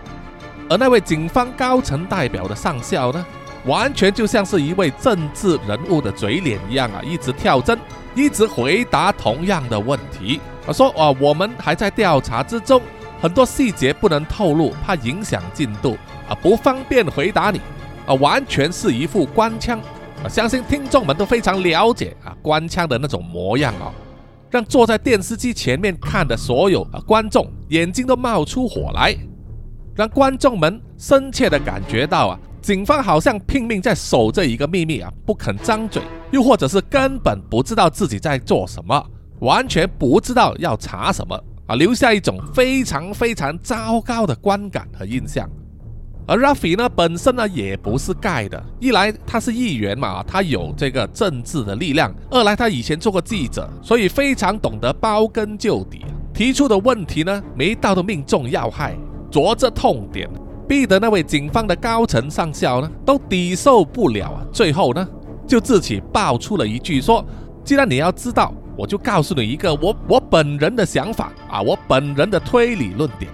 [0.68, 3.26] 而那位警方高层代表的上校呢，
[3.64, 7.78] 完全就像是一位政治人物的嘴脸一样啊，一直跳针，
[8.14, 10.38] 一直回答同样的问题。
[10.66, 12.78] 他说：“啊，我们还在调查之中，
[13.22, 15.96] 很多细节不能透露，怕影响进度
[16.28, 17.58] 啊，不方便回答你
[18.04, 19.80] 啊，完全是一副官腔
[20.22, 23.90] 啊，相信听众们都非常了解啊，官腔的那种模样啊。”
[24.54, 29.12] 让坐在电视机前面看的所有啊观众眼睛都冒出火来，
[29.96, 36.00] 让观众们深切的感觉到啊，警方好像拼命在守着一个秘密啊，不肯张嘴，
[36.30, 39.04] 又或者是根本不知道自己在做什么，
[39.40, 41.34] 完全不知道要查什么
[41.66, 45.50] 啊，留下一种非常非常糟糕的观感和印象。
[46.26, 48.62] 而 Rafi 呢，本身呢也不是盖的。
[48.80, 56.04] 一来他是议员嘛，他有这个政治的力量；二来他以前做过记者，所以非常懂得包根究底。
[56.32, 58.96] 提出的问题呢，每一道都命中要害，
[59.30, 60.28] 着着痛点。
[60.66, 65.06] 逼得那位警方的高层上校呢都抵受不了啊，最后呢
[65.46, 67.22] 就自己爆出了一句说
[67.62, 73.30] ：“既然你要知道，我就告诉你一个我我本人的想法啊，我本人的推理论点，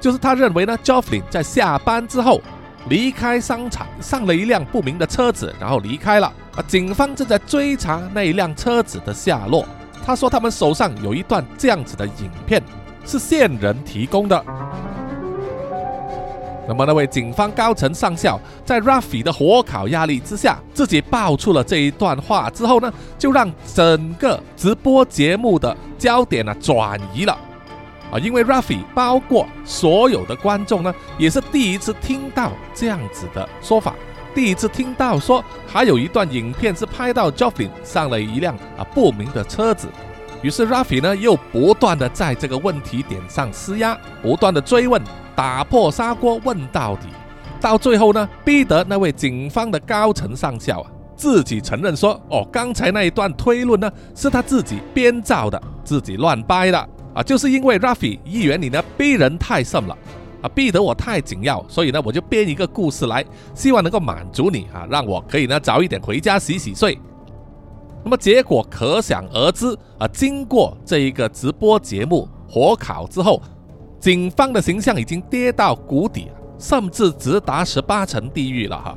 [0.00, 2.40] 就是他认为呢 j o f f r e y 在下班之后
[2.88, 9.64] 离开商场，上了一辆不明的车子，然后离开了啊，警方正在追查那一辆车子的下落。
[10.04, 12.62] 他说他们手上有一段这样子的影片，
[13.04, 14.42] 是线人提供的。”
[16.66, 27.36] 那么，那位警方高层上校在 Rafi 的火烤压力之下，自己爆出了这一段话之后呢，就让整个直播节目的焦点呢转移了
[28.10, 28.18] 啊！
[28.18, 33.94] 因为 Rafi 包括所有的观众呢，也是第一次听到这样子的说法，
[34.34, 39.88] 第一次听到说还有一段影片是拍到 Joffin 上了一辆啊不明的车子。
[40.42, 45.00] 于是 Rafi 呢又不断的在这个问题点上施压，不断的追问。
[45.36, 47.06] 打破砂锅问到底，
[47.62, 56.88] 到最后呢，逼得那位警方的高层上校啊，自己承认说：“哦，刚才那一段推论呢，是他自己编造的，自己乱掰的
[57.20, 59.96] 啊，就是因为 Rafi 议员你呢逼人太甚了
[60.40, 63.22] 啊，逼得我太紧要，所以呢，我就编一个故事来，
[63.54, 66.98] 希望能够满足你啊，让我可以呢早一点回家洗洗睡。
[68.02, 73.42] 那么结果可想而知啊，经过这一个直播节目火烤之后。
[74.00, 78.96] 警方的形象已经跌到谷底甚至直达十八层地狱了哈。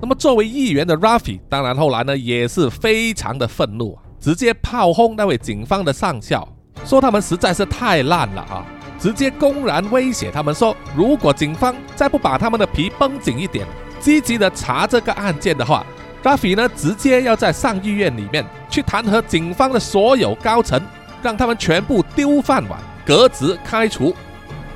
[0.00, 6.48] 那么作为议员的 Rafi，当然后来呢也是非常的愤怒啊，直接炮轰那位警方的上校，
[6.84, 8.64] 说他们实在是太烂了啊，
[8.98, 13.66] 直接公然威胁他们说，如果警方再不把他们的皮绷紧一点，
[14.00, 15.84] 积极的查这个案件的话
[16.22, 20.80] ，Raffi 呢直接要在上议院里面去弹劾警方的所有高层，
[21.22, 22.78] 让他们全部丢饭碗。
[23.04, 24.14] 革职开除，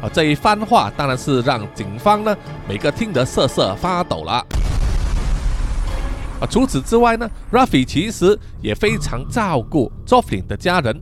[0.01, 2.35] 啊，这一番话当然是让警方呢
[2.67, 4.45] 每个听得瑟瑟发抖了。
[6.41, 10.99] 啊，除此之外呢，Raffi 其实也非常照顾 Joffin 的家人，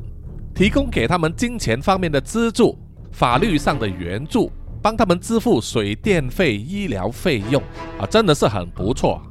[0.61, 2.79] 提供给他们金钱方面的资助、
[3.13, 4.53] 法律上的援助，
[4.83, 7.63] 帮他们支付水电费、医疗费用，
[7.99, 9.23] 啊，真的是很不错。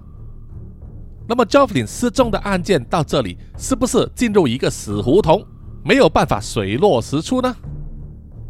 [1.27, 5.45] 那么 Jofflin 失踪的案件到这里是不是进入一个死胡同，
[5.84, 7.55] 没有办法水落石出呢？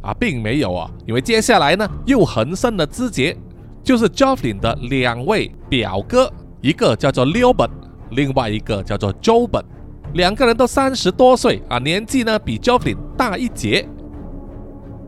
[0.01, 3.36] 啊，并没有啊，因为接下来呢，又横生了枝节，
[3.84, 7.73] 就是 Jofflin 的两位表哥，一个叫做 l e o b e r t
[8.11, 9.65] 另外一个叫做 Joben，
[10.14, 13.88] 两个人都三十多岁啊，年纪呢比 Joffin 大一截。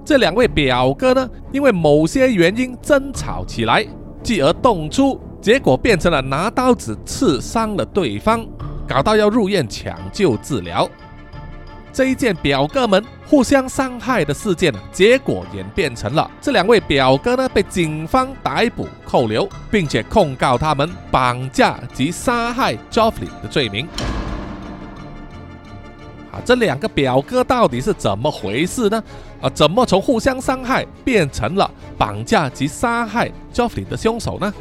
[0.06, 3.86] 这两位表哥呢，因为某些原因争吵起来，
[4.22, 8.45] 继而动粗，结果变成了拿刀子刺伤了对方，
[8.88, 10.89] 搞到要入院抢救治疗。
[11.93, 23.88] 这一件表哥们互相伤害的事件呢，结果演变成了这两位表哥呢被警方逮捕扣留，并且控告他们绑架及杀害 Joffrey 的罪名。
[26.32, 29.03] 啊，这两个表哥到底是怎么回事呢？
[29.41, 34.53] 啊，怎么从互相伤害变成了绑架及杀害 Joffrey 的凶手呢？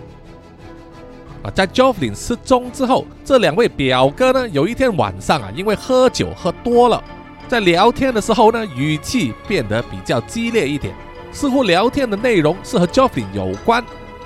[1.44, 7.02] 啊，在 Joffrey 失踪之后，这两位表哥呢有一天晚上啊，因为喝酒喝多了。
[7.48, 10.94] 在聊天的时候呢，语气变得比较激烈一点，
[11.32, 13.82] 似乎聊天的内容是和 Joffrey 有关，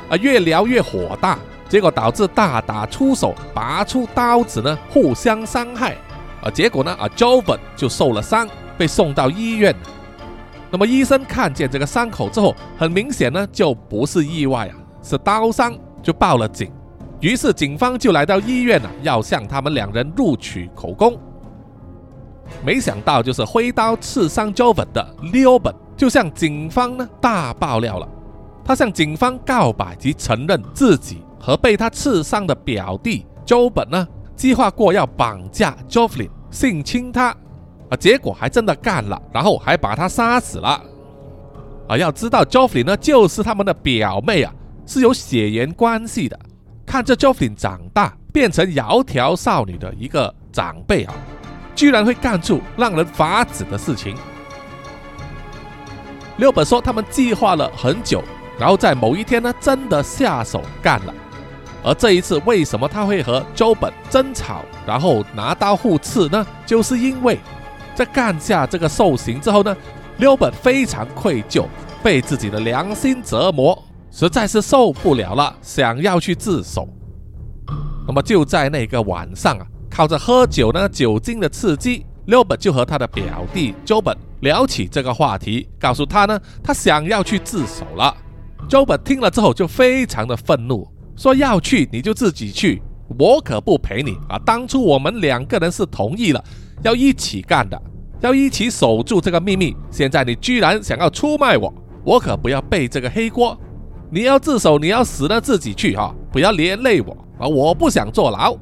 [0.08, 1.38] 啊，越聊越火大，
[1.68, 5.96] 结果导致大打出手，拔出刀子呢，互相伤害，
[6.44, 9.74] 啊，结果呢，啊，Joffrey 就受了伤，被送到医院。
[10.70, 16.70] 那么医生看见这个伤口之后，很明显呢，就不是意外啊，是刀伤，就报了警。
[17.20, 21.18] 于是警方就来到医院啊，要向他们两人录取口供。
[22.62, 28.06] 没想到，就是挥刀刺伤 Joven 的 Leo 本，就向警方呢大爆料了。
[28.62, 37.28] 他向警方告白及承认自己和被他刺伤的表弟 Joven 呢计划过要绑架 Joffrey，性侵他，
[37.90, 40.80] 啊，结果还真的干了，然后还把他杀死了。
[41.88, 44.52] 啊，要知道 Joffrey 呢就是他们的表妹啊，
[44.86, 46.38] 是有血缘关系的。
[46.86, 51.14] 看着 Joffrey 长大变成窈窕少女的一个长辈啊。
[51.74, 54.16] 居然会干出让人发指的事情。
[56.36, 58.22] 六本说他们计划了很久，
[58.58, 61.12] 然后在某一天呢，真的下手干了。
[61.84, 66.46] 而这一次，为什么他会和周本争吵，然后拿刀互刺呢？
[66.64, 67.38] 就是因为
[67.94, 69.76] 在干下这个兽刑之后呢，
[70.16, 71.66] 六本非常愧疚，
[72.02, 73.80] 被自己的良心折磨，
[74.10, 76.88] 实在是受不了了，想要去自首。
[78.06, 79.66] 那么就在那个晚上啊。
[79.90, 88.12] 靠着喝酒呢，酒精的刺激，六本就和他的表弟周本聊起这个话题，告诉他呢，他想要去自首了。
[88.68, 90.84] 周本听了之后就非常的愤怒，
[91.16, 92.82] 说要去你就自己去，
[93.18, 94.38] 我可不陪你啊！
[94.44, 96.44] 当初我们两个人是同意了
[96.82, 97.80] 要一起干的，
[98.20, 101.72] 要一起守住这个秘密，现在你居然想要出卖我，
[102.04, 103.56] 我可不要背这个黑锅！
[104.10, 107.46] 你要自首，你要死了自己去哈，不要连累我啊！
[107.46, 108.56] 我不想坐牢。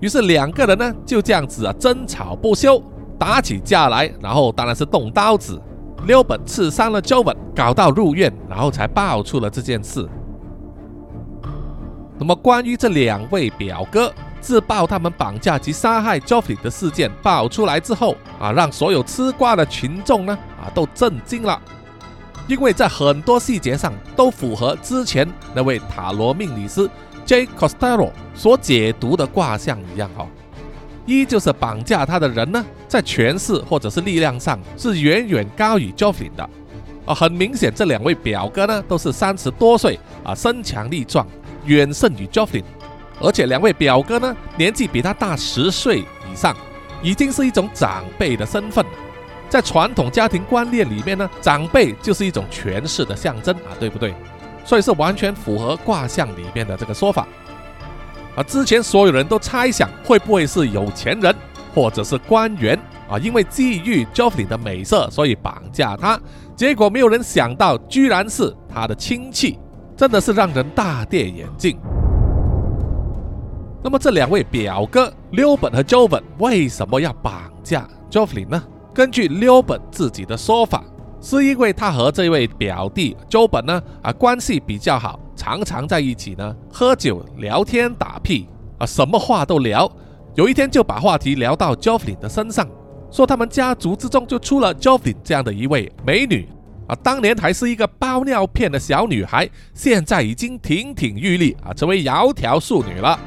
[0.00, 2.82] 于是两个人呢就这样子啊争吵不休，
[3.18, 5.60] 打起架来，然后当然是动刀子。
[6.06, 10.06] 六本刺伤了 Joven，搞到入院，然后才爆出了这件事。
[12.18, 21.60] 那么，关于这两位表哥自曝他们绑架及杀害 Joffrey 的事件爆出来之后啊，让所有吃瓜的群众呢啊都震惊了，
[22.48, 26.88] 因为在很多细节上都符合之前那位塔罗命理师
[27.26, 27.46] J.
[27.58, 30.26] Costello 所解读的卦象一样哈。
[31.04, 36.48] 一就是绑架他的人呢，在权势或者是力量上是远远高于 Joffrey 的，
[37.04, 41.26] 啊，很明显这两位表哥呢都是三十多岁啊，身强力壮，
[41.66, 42.64] 远胜于 Joffrey，
[43.20, 46.56] 而且两位表哥呢年纪比他大十岁以上，
[47.02, 48.90] 已经是一种长辈的身份了，
[49.48, 54.14] 在传统家庭观念里面呢，长辈就是一种权势的象征啊，对不对？
[54.64, 57.26] 所以是完全符合卦象里面的这个说法。
[58.34, 61.34] 啊之前所有人都猜想会不会是有钱人
[61.74, 66.20] 或者是官员啊，因为觊觎 Joffrey 的美色，所以绑架他。
[66.56, 69.58] 结果没有人想到，居然是他的亲戚，
[69.96, 71.78] 真的是让人大跌眼镜。
[73.82, 78.62] 那么这两位表哥溜本和 Jo 本为什么要绑架 Joffrey 呢？
[78.92, 80.82] 根据溜本自己的说法，
[81.20, 85.20] 是因为他和这位表弟 Jo 本呢啊关系比较好。
[85.36, 89.90] 常常在一起呢，喝酒、聊天、打屁啊，什么话都聊。
[90.34, 92.66] 有一天就把话题聊到 Joffrey 的身上，
[93.10, 96.48] 说他们家族之中就出了 Joffrey 这样的一位美女
[96.86, 103.18] 啊，当年还是一个包尿片的小女孩，现在已经亭亭玉立啊，成为窈窕淑女了。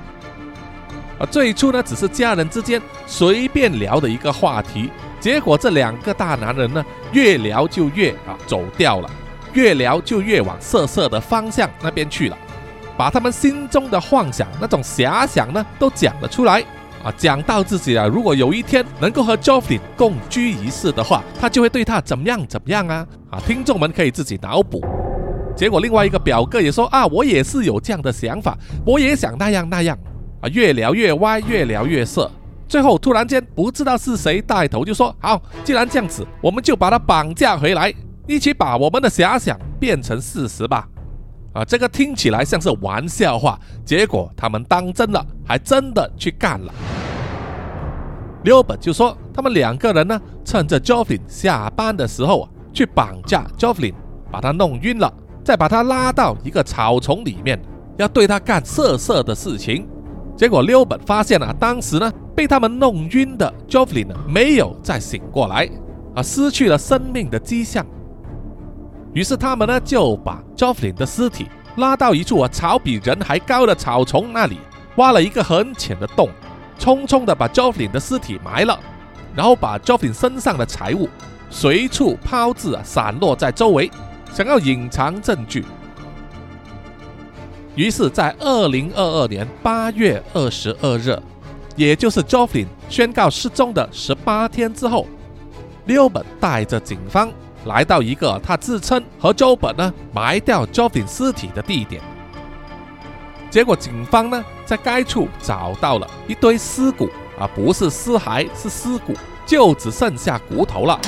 [1.20, 4.90] 啊，最初呢只是家人之间随便聊的一个话题，
[5.20, 9.10] 结果这两个大男人呢越聊就越啊走掉了。
[9.54, 12.38] 越聊就越往色色的方向那边去了，
[12.96, 16.64] 把他们心中的幻想、那种遐想呢，都讲了出来
[17.04, 17.14] 啊！
[17.18, 23.08] 讲到自己啊，如果有一天能够和 Joffrey 共居一室的话，他就会对他怎么样怎么样啊！
[23.32, 24.82] 啊，听众们可以自己脑补。
[25.56, 29.98] 结果另外一个表哥也说啊，我也是有这样的想法，我也想那样那样
[30.42, 30.50] 啊！
[30.50, 32.30] 越聊越歪，越聊越色，
[32.68, 37.94] 最后突然间不知道是谁带头就说：好，既然这样子，我们就把他绑架回来。
[38.28, 40.88] 一起把我们的遐想变成事实吧！
[41.52, 46.72] 啊，这个听起来像是玩笑话，结果他们当真了，还真的去干了。
[48.44, 53.94] 刘本就说，他们两个人呢，趁着 Joffrey 下班的时候啊，去绑架 Joffrey，
[54.32, 55.14] 把他弄晕了，
[55.44, 57.62] 再把他拉到一个草丛里面，
[57.98, 59.88] 要对他干色色的事情。
[60.38, 65.70] 结果刘本发现了，当时呢被他们弄晕的 Joffrey 呢，没有再醒过来，
[66.16, 67.86] 啊，失去了生命的迹象。
[69.12, 74.60] 于是他们呢就把 Joffrey 的尸体拉到一处啊草比人还高的草丛那里，
[74.96, 76.30] 挖了一个很浅的洞，
[76.80, 78.80] 匆匆的把 Joffrey 的尸体埋了，
[79.36, 81.10] 然后把 Joffrey 身上的财物
[81.50, 83.92] 随处抛掷啊，散落在周围，
[84.34, 85.66] 想要隐藏证据。
[87.76, 91.18] 于是，在二零二二年八月二十二日，
[91.76, 95.06] 也就是 Joffrey 宣告失踪的十八天之后，
[95.86, 97.30] 六本带着警方。
[97.66, 102.02] 来到一个他自称和周本呢埋掉 Joffrey 尸体的地点，
[103.50, 109.14] 结果警方呢在该处找到了一堆尸骨啊，不是尸骸，是尸骨，
[109.46, 111.00] 就只剩下骨头了。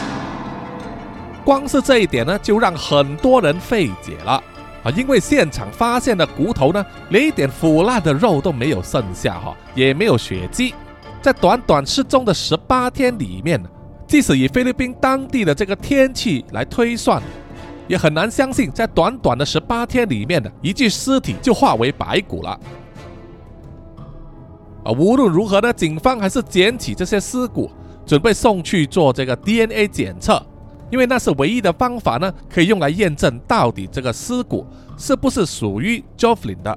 [1.44, 4.44] 光是这一点呢，就让很多人费解了
[4.84, 10.74] 啊，因为现场发现的骨头呢，连一点腐烂的肉都没有剩下哈，也没有血迹，
[11.22, 13.62] 在短短失踪的十八天里面。
[14.08, 17.22] 即使以菲律宾当地的这个天气来推算，
[17.92, 22.58] 也很难相信，在短短的十八天里面的一具尸体就化为白骨了。
[24.86, 27.70] 啊，无论如何呢，警方还是捡起这些尸骨，
[28.06, 30.42] 准备送去做这个 DNA 检测，
[30.90, 34.66] 因为那是唯一的方法呢，可以用来验证到底这个尸骨
[34.98, 36.72] 是不是属于 Jofflin 的。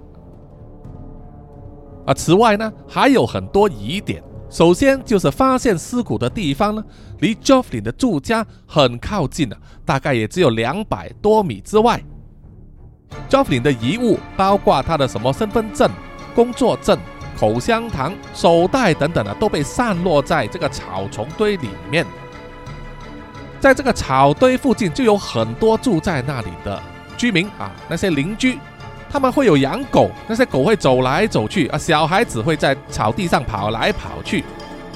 [2.07, 4.21] 啊，此外呢，还有很多疑点。
[4.55, 6.85] 首先就是发现尸骨的地方呢，
[7.19, 12.01] 离 Joffrey 的住家很靠近了，大概也只有两百多米之外。
[13.29, 15.91] Joffrey 的遗物，包括他的什么身份证、
[16.37, 16.97] 工作证、
[17.37, 22.07] 口香糖、手袋等等的，都被散落在这个草丛堆里面。
[23.59, 26.81] 在这个草堆附近，就有很多住在那里的
[27.17, 28.57] 居民啊，那些邻居，
[29.15, 34.43] 他们会有养狗，那些狗会走来走去啊，小孩子会在草地上跑来跑去。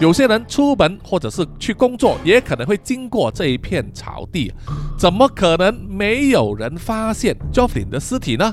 [0.01, 4.53] 有些人出门或者是去工作，也可能会经过这一片草地，
[4.99, 8.53] 怎么可能没有人发现 Joffin 的尸体呢？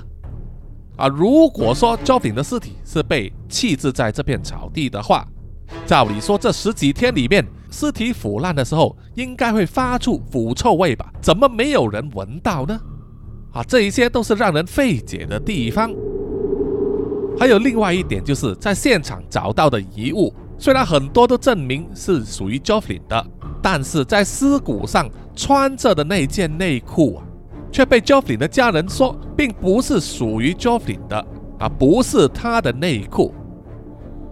[0.97, 5.25] 啊，如果说 Joffin 的尸体是被弃置在这片草地的话，
[5.87, 11.11] 照理说这十几天里面，尸体腐烂的时候应该会发出腐臭味吧？
[11.19, 12.79] 怎么没有人闻到呢？
[13.55, 15.89] 啊，这一些都是让人费解的地方。
[17.39, 20.33] 还有另外一点，就是在现场找到的遗物。
[20.57, 23.25] 虽然很多都证明是属于 Joffin 的，
[23.61, 27.23] 但是在尸骨上穿着的那件内裤啊，
[27.71, 31.25] 却被 Joffin 的家人说并不是属于 Joffin 的
[31.57, 33.33] 啊，不是他的内裤。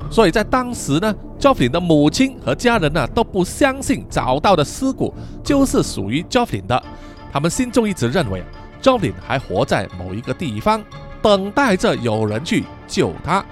[0.09, 6.83] 所以在当时呢，Joffin 的母亲和家人呢都不相信找到的尸骨就是属于 Joffin 的，
[7.31, 8.43] 他们心中一直认为
[8.83, 10.83] Joffin 还活在某一个地方，
[11.21, 13.43] 等待着有人去救他。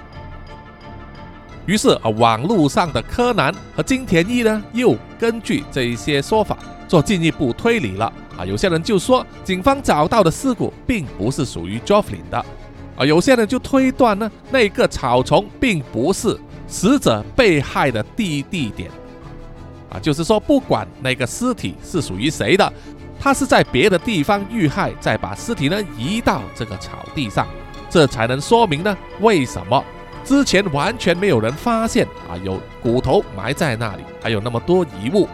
[1.66, 6.58] 于是啊，网络上的柯南和金田一呢，又根据这一些说法
[6.88, 8.44] 做进一步推理了啊。
[8.44, 12.46] 有些人就说，警方找到的尸骨并不是属于 Jofflin 的
[12.98, 13.06] 啊。
[13.06, 18.90] 有些人就推断呢，那个草丛并不是死者被害的第一地点
[19.90, 20.00] 啊。
[20.00, 22.74] 就是说，不管那个尸体是属于谁的，
[23.24, 27.48] 他是在别的地方遇害，再把尸体呢移到这个草地上，
[27.88, 29.84] 这才能说明呢为什么。
[30.24, 35.30] 之前完全没有人发现啊，有骨头埋在那里，还有那么多遗物，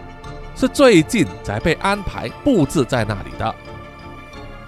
[0.54, 3.56] 是最近才被安排布置在那里的。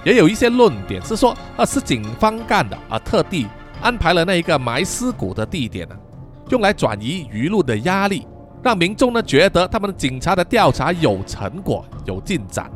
[0.05, 3.47] 也有一些论点是说，啊是警方干的啊，特地
[3.82, 5.95] 安排了那一个埋尸骨的地点呢，
[6.51, 8.26] 用来转移舆论的压力，
[8.63, 12.72] 让民众呢觉得他们警察的调查有成果、有进展。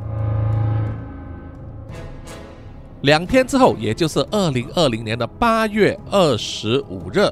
[3.03, 7.29] 两天之后，也就是二零二零年的八月二十五日，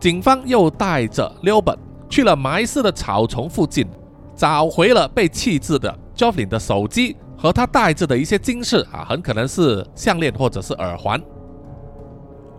[0.00, 1.78] 警方又带着溜本
[2.08, 3.86] 去了埋尸的草丛附近，
[4.34, 11.22] 找回了被弃置的 Joffin 的手机和他带着的一些金饰啊，很可能是项链或者是耳环。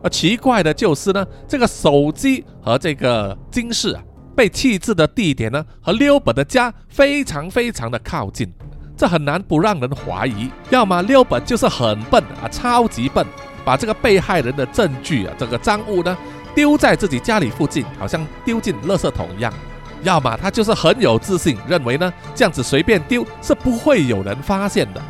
[0.02, 4.02] 而奇怪的就是呢，这个手机和这个金饰啊，
[4.38, 8.50] 被弃置的地点呢，和溜本的家非常非常的靠近。
[8.98, 13.24] 这很难不让人怀疑，要么六本就是很笨啊，超级笨，
[13.64, 16.18] 把这个被害人的证据啊，这个赃物呢，
[16.56, 19.54] 丢在自己家里附近，好像丢进垃圾桶一样；
[20.02, 25.02] 要么他就是很有自信，认为呢，这样子随便丢是不会有人发现的。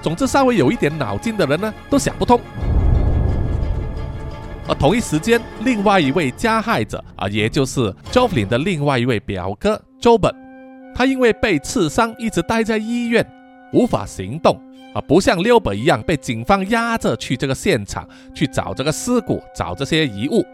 [0.00, 2.40] 总之，稍微有一点脑筋的人呢，都想不通。
[4.66, 10.32] 而同一时间，另外一位加害者啊，也就是 Joffin 的另外一位表哥 j o b
[11.00, 13.26] 他因为被刺伤，一直待在医院，
[13.72, 14.60] 无法行动
[14.92, 20.44] 啊，不像六本一样被警方押着去这个现场去找这个尸骨，找这些遗物。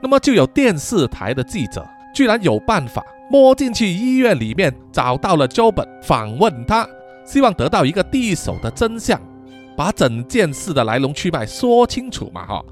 [0.00, 6.88] 那么就有电视台的记者，居然有办法摸进去医院里面，找到了周本，访问他，
[7.24, 9.20] 希望得到一个第一手的真相，
[9.76, 12.64] 把整件事的来龙去脉说清楚嘛哈。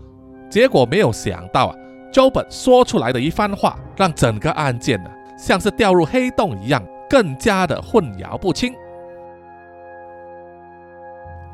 [0.49, 1.75] 结果没有想到啊
[2.13, 5.11] 周本说出来的一番话，让整个案件呢。
[5.39, 6.81] 像是掉入黑洞一样，
[7.13, 8.73] 更加的混淆不清。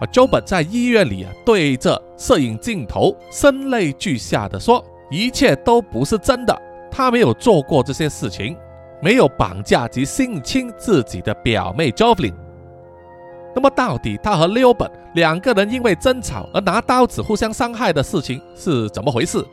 [0.00, 6.56] 而周本在医院里啊，对着摄影镜头声泪俱下的说：“一切都不是真的，
[6.88, 8.56] 他没有做过这些事情，
[9.02, 12.34] 没有绑架及性侵自己的表妹 Jovelyn。
[13.52, 19.44] 那么，到底他和六本两个人因为争吵而拿刀子互相伤害的事情是怎么回事？”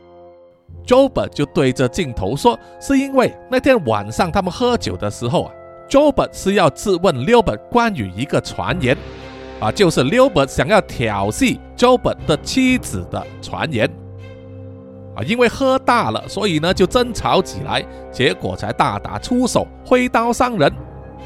[0.86, 5.52] Job 就对着镜头说：“是因为那天晚上他们喝酒的时候啊
[5.88, 8.96] ，Job 是要质问 Lubert 关于一个传言，
[9.60, 13.90] 啊，就是 Lubert 想要挑衅 Job 的妻子的传言，
[15.14, 20.72] 啊，因为喝大了，所以呢就争吵起来，结果才大打出手，挥刀伤人，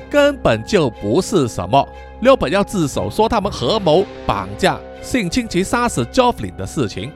[0.09, 1.87] 根本就不是什么。
[2.23, 7.13] Lubert 要自首说他们合谋绑架、性侵及杀死 Jofflin 的事情。”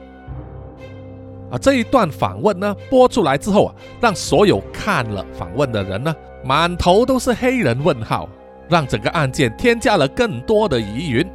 [1.57, 8.29] 这一段访问呢播出来之后啊，让所有看了访问的人呢满头都是黑人问号，
[8.69, 11.25] 让整个案件添加了更多的疑云。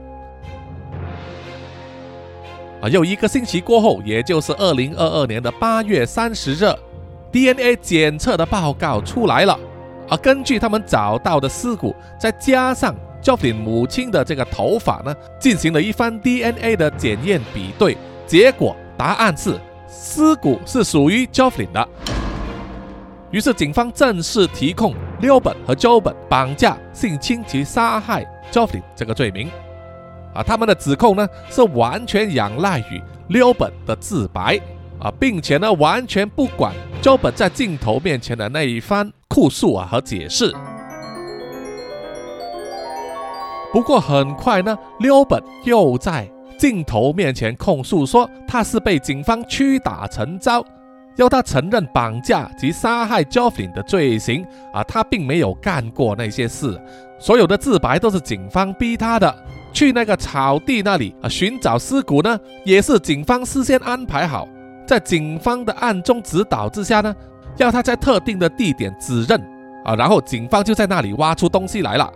[2.80, 6.64] 啊，又一个星期过后，也就是二零二二年的八月三十日
[7.30, 9.58] ，DNA 检测的报告出来了。
[10.08, 17.96] 啊，根据他们找到的尸骨，再加上 Joffin 母亲的这个头发呢，进行了一番 DNA 的检验比对，
[18.26, 19.58] 结果答案是。
[19.90, 21.88] 尸骨是属于 Joffin 的，
[23.32, 29.50] 于是警方正式提控六本和 Joe 本绑架、性侵及杀害 Joffin 这个罪名。
[30.32, 34.60] 啊，他们的指控呢是完全仰赖于刘本的自白
[35.00, 36.72] 啊，并且呢完全不管
[37.02, 40.54] 周本在镜头面前的那一番哭诉啊和解释。
[43.72, 46.30] 不过很快呢，刘本又在
[46.60, 50.62] 镜头面前控诉说他是被警方屈打成招，
[51.16, 56.78] 要他承认绑架及杀害 Joffin 的罪行啊，他并没有干过那些事，
[57.18, 59.34] 所有的自白都是警方逼他的。
[59.72, 64.46] 去那个草地那里啊寻找尸骨呢，也是警方事先安排好，
[64.86, 67.16] 在警方的暗中指导之下呢，
[67.56, 69.40] 要他在特定的地点指认
[69.82, 72.12] 啊，然后警方就在那里挖出东西来了。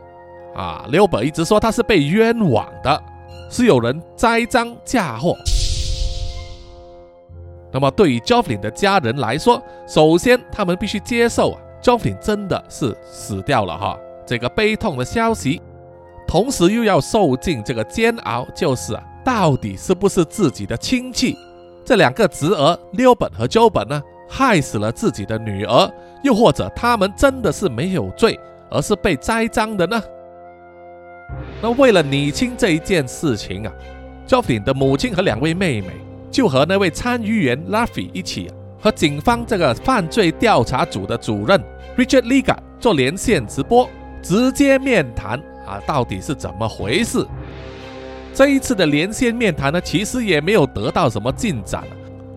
[0.55, 3.03] 啊，刘本一直说他是被冤枉的，
[3.57, 5.37] 是有人栽赃嫁祸。
[7.73, 13.97] 那么对于 Joffin 的家人来说，首先他们必须接受啊，Joffin 真的是死掉了哈，
[14.27, 15.63] 这个悲痛的消息，
[16.27, 21.39] 同时又要受尽这个煎熬，就是啊，到底是不是自己的亲戚
[21.85, 25.89] 这两个侄儿刘本和 Jo 本呢，害死了自己的女儿，
[26.25, 28.37] 又或者他们真的是没有罪，
[28.69, 30.03] 而是被栽赃的呢？
[31.65, 33.73] 那为了理清这一件事情啊
[34.29, 35.87] ，Joffin 的母亲和两位妹妹
[36.31, 41.59] 就和那位参议员 Luffy 一起啊，和警方这个犯罪调查组的主任
[41.97, 43.89] Richard Liga 做连线直播，
[44.21, 47.27] 直接面谈啊，到底是怎么回事？
[48.35, 51.83] 这一次的连线面谈呢，其实也没有得到什么进展，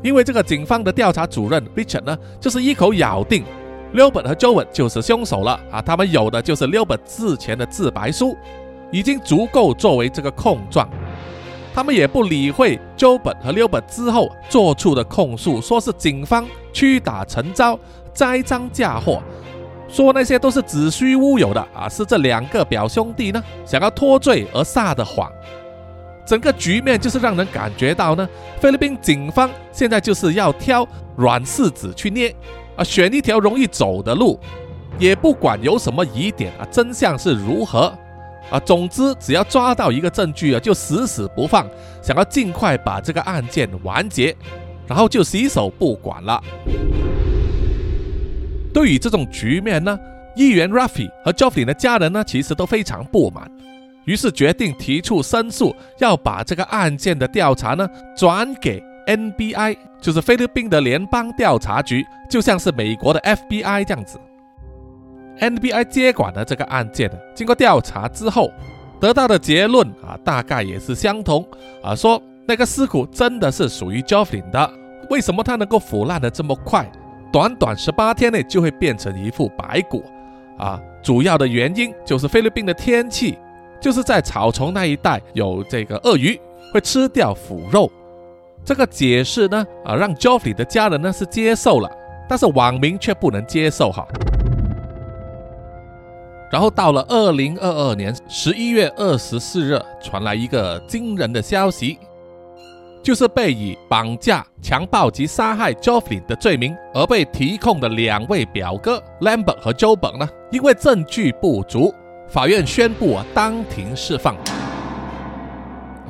[0.02, 3.44] 因为这个警方的调查主任 Richard 呢，就是一口咬定
[3.94, 8.34] Lilbert 和 Joan 就是凶手了啊，他们有的就是 Lilbert 之前的自白书。
[8.92, 10.88] 已经足够作为这个控状，
[11.74, 17.78] 他们也不理会周本和六本之后做出的控诉，说是警方屈打成招、
[18.14, 19.22] 栽赃嫁祸，
[19.90, 25.32] 说那些都是子虚乌有的啊，是这两个表兄弟呢想要脱罪而撒的谎。
[26.26, 28.28] 整个局面就是让人感觉到呢，
[28.60, 30.86] 菲律宾警方现在就是要挑
[31.16, 32.36] 软柿子去捏
[32.76, 34.38] 啊，选一条容易走的路，
[35.00, 37.94] 也不管有什么疑点啊，真相是如何。
[38.50, 41.68] 啊，总之只要抓到一个证据啊，就死死不放，
[42.02, 44.36] 想要尽快把这个案件完结，
[44.88, 46.42] 然后就洗手不管了。
[48.74, 50.00] 对于这种局面呢，
[50.36, 53.52] 议员 Rafi 和 Joffrey 的家人呢，其实都非常不满，
[54.06, 64.20] 于是决定提出申诉，要把这个案件的调查呢转给 NBI，就是菲律宾的联邦调查局，就像是美国的 FBI 这样子。
[65.40, 68.52] NBI 接管了这个案件经过调查之后
[69.00, 71.48] 得到的结论啊，大概也是相同
[71.84, 74.70] 啊，说那个尸骨真的是属于 Joffin 的。
[75.10, 76.90] 为什么它能够腐烂的这么快？
[77.32, 80.04] 短短十八天内就会变成一副白骨
[80.58, 80.82] 啊？
[81.04, 83.38] 主要的原因就是菲律宾的天气，
[83.80, 86.40] 就是在草丛那一带有这个鳄鱼
[86.74, 87.92] 会吃掉腐肉。
[88.66, 91.90] 这个解释呢啊，让 Joffin 的家人呢是接受了，
[92.28, 94.06] 但是网民却不能接受哈。
[96.50, 102.00] 然后到了二零二二年十一月二十四日，传来一个惊人的消息，
[103.04, 111.94] 就是被以绑架、强暴及杀害 Joffrey 的罪名而被提控的两位表哥 Lambert 和 Joe 本呢，因为证据不足，
[112.30, 114.36] 法院宣布啊当庭释放。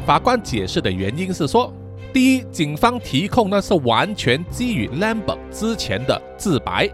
[0.06, 1.74] 法官解释的原因是说，
[2.14, 6.88] 第一，警方提控呢是完全基于 Lambert 之前的自白。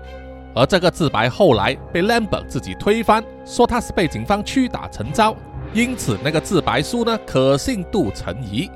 [0.55, 5.35] 而这个自白后来被 Lambert 自己推翻，说他是被警方屈打成招，
[5.73, 8.69] 因此那个自白书呢可信度存疑。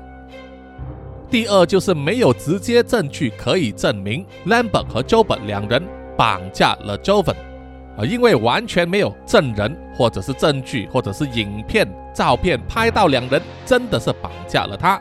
[1.30, 5.82] 第二就是没有直接证据可以证明 Lambert 和 Joven 两人
[6.16, 7.36] 绑架了 Joven，
[7.98, 15.00] 啊，因为完全没有证人或者是证据或者是影片、照片拍到两人真的是绑架了他，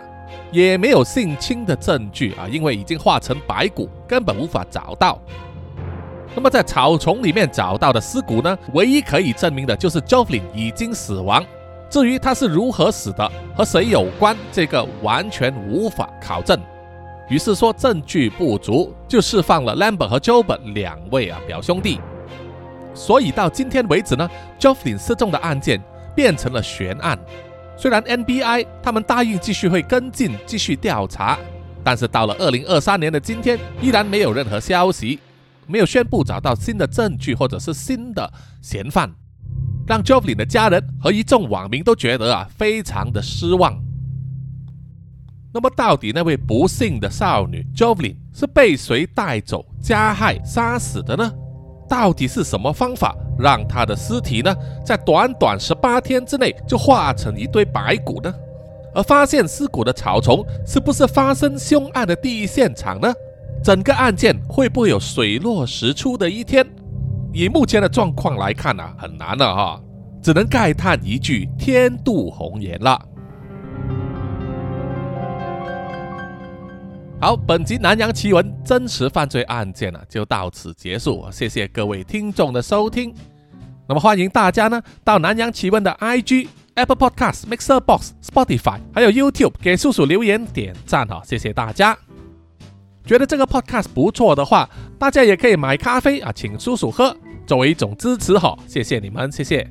[0.51, 5.17] 也没有性侵的证据啊，因为已经化成白骨，根本无法找到。
[6.37, 8.55] 那么在草丛里面找到的尸骨呢？
[8.75, 11.43] 唯一可以证明的就是 Joffrey 已经死亡。
[11.89, 16.55] 至于他是如何死的，和谁有关，这个完全无法考证。
[17.27, 21.99] 于是说证据不足，就释放了 Lambert 和 Joven 两位啊表兄弟。
[22.93, 24.29] 所以到今天为止呢
[24.59, 25.81] ，Joffrey 失踪的案件
[26.13, 27.17] 变成了悬案。
[27.75, 31.39] 虽然 NBI 他们答应继续会跟进、继续调查，
[31.83, 35.17] 但是到了二零二三年的今天，依然没有任何消息。
[35.67, 39.11] 没有宣布找到新的证据或者是新的嫌犯，
[39.85, 43.77] 让 Jovelyn 的家人和一众网民都觉得啊非常的失望。
[45.53, 51.31] 那么到底那位不幸的少女 Jovelyn 是被谁带走、加害、杀死的呢？
[51.89, 54.53] 到底是什么方法让她的尸体呢
[54.85, 58.33] 在短短十八天之内就化成一堆白骨呢？
[58.93, 63.11] 而发现尸骨的草丛是不是发生凶案的第一现场呢？
[63.63, 66.65] 整个案件会不会有水落石出的一天？
[67.33, 69.81] 以目前的状况来看啊，很难了哈，
[70.23, 72.99] 只能慨叹一句天妒红颜了。
[77.19, 81.25] 好，本集南洋奇闻真实犯罪案件呢，就到此结束。
[81.31, 83.13] 谢谢各位听众的收听。
[83.87, 91.97] 那么欢迎大家呢，到南洋奇闻的 IG、Apple Podcast、Mixer Box、Spotify，还有 YouTube 给叔叔留言点赞哈，谢谢大家。
[93.07, 99.65] 觉得这个 Podcast 不错的话，大家也可以买咖啡啊，请叔叔喝，作为一种支持哈，谢谢你们，谢谢。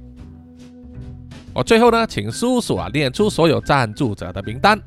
[1.53, 4.81] 我最后呢，请叔叔啊念出所有赞助者的名单。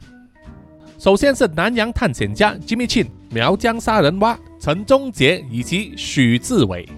[0.98, 6.90] 首先是南洋探险家 Jimmy Chin、苗疆杀人蛙陈忠杰以及许志伟，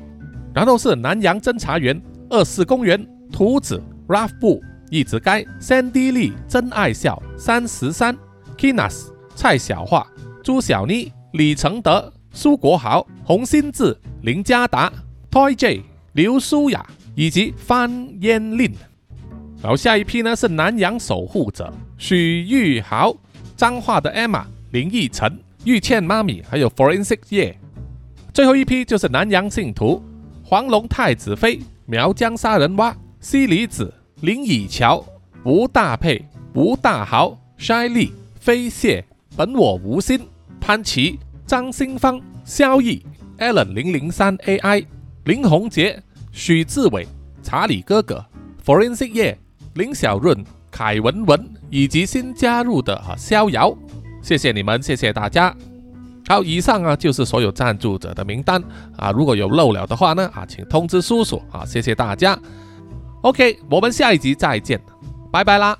[0.53, 8.17] 然后是南洋侦查员二四公园图子 Ralph 布一直该 Sandy Lee 真爱笑三十三
[8.57, 10.07] Kinas 蔡小桦
[10.43, 14.91] 朱小妮李承德苏国豪洪新志林家达
[15.31, 18.73] Toy J 刘舒雅以及范嫣令。
[19.61, 23.15] 然后下一批呢是南洋守护者许玉豪。
[23.55, 27.55] 脏话的 Emma、林奕晨、玉倩妈咪，还有 Forensic 叶，
[28.33, 30.01] 最后一批就是南洋信徒
[30.43, 35.05] 黄龙太子妃、苗疆杀人蛙、西里子、林以乔、
[35.45, 36.25] 吴大佩、
[36.55, 39.05] 吴大豪、筛利、飞蟹、
[39.37, 40.19] 本我无心、
[40.61, 43.03] 潘琪、张新芳、萧毅、
[43.39, 44.85] Allen 零零三 AI、
[45.25, 46.01] 林宏杰、
[46.31, 47.05] 许志伟、
[47.43, 48.23] 查理哥哥、
[48.63, 49.37] Forensic 叶、
[49.73, 50.45] 林小润。
[50.73, 53.75] 凯文文以及新加入的哈逍遥，
[54.21, 55.53] 谢谢你们，谢谢大家。
[56.29, 58.63] 好，以上啊就是所有赞助者的名单
[58.95, 62.39] 啊，如果有漏了的话呢啊，请通知叔叔啊，谢谢大家。
[63.21, 64.79] OK，我们下一集再见，
[65.29, 65.77] 拜拜啦。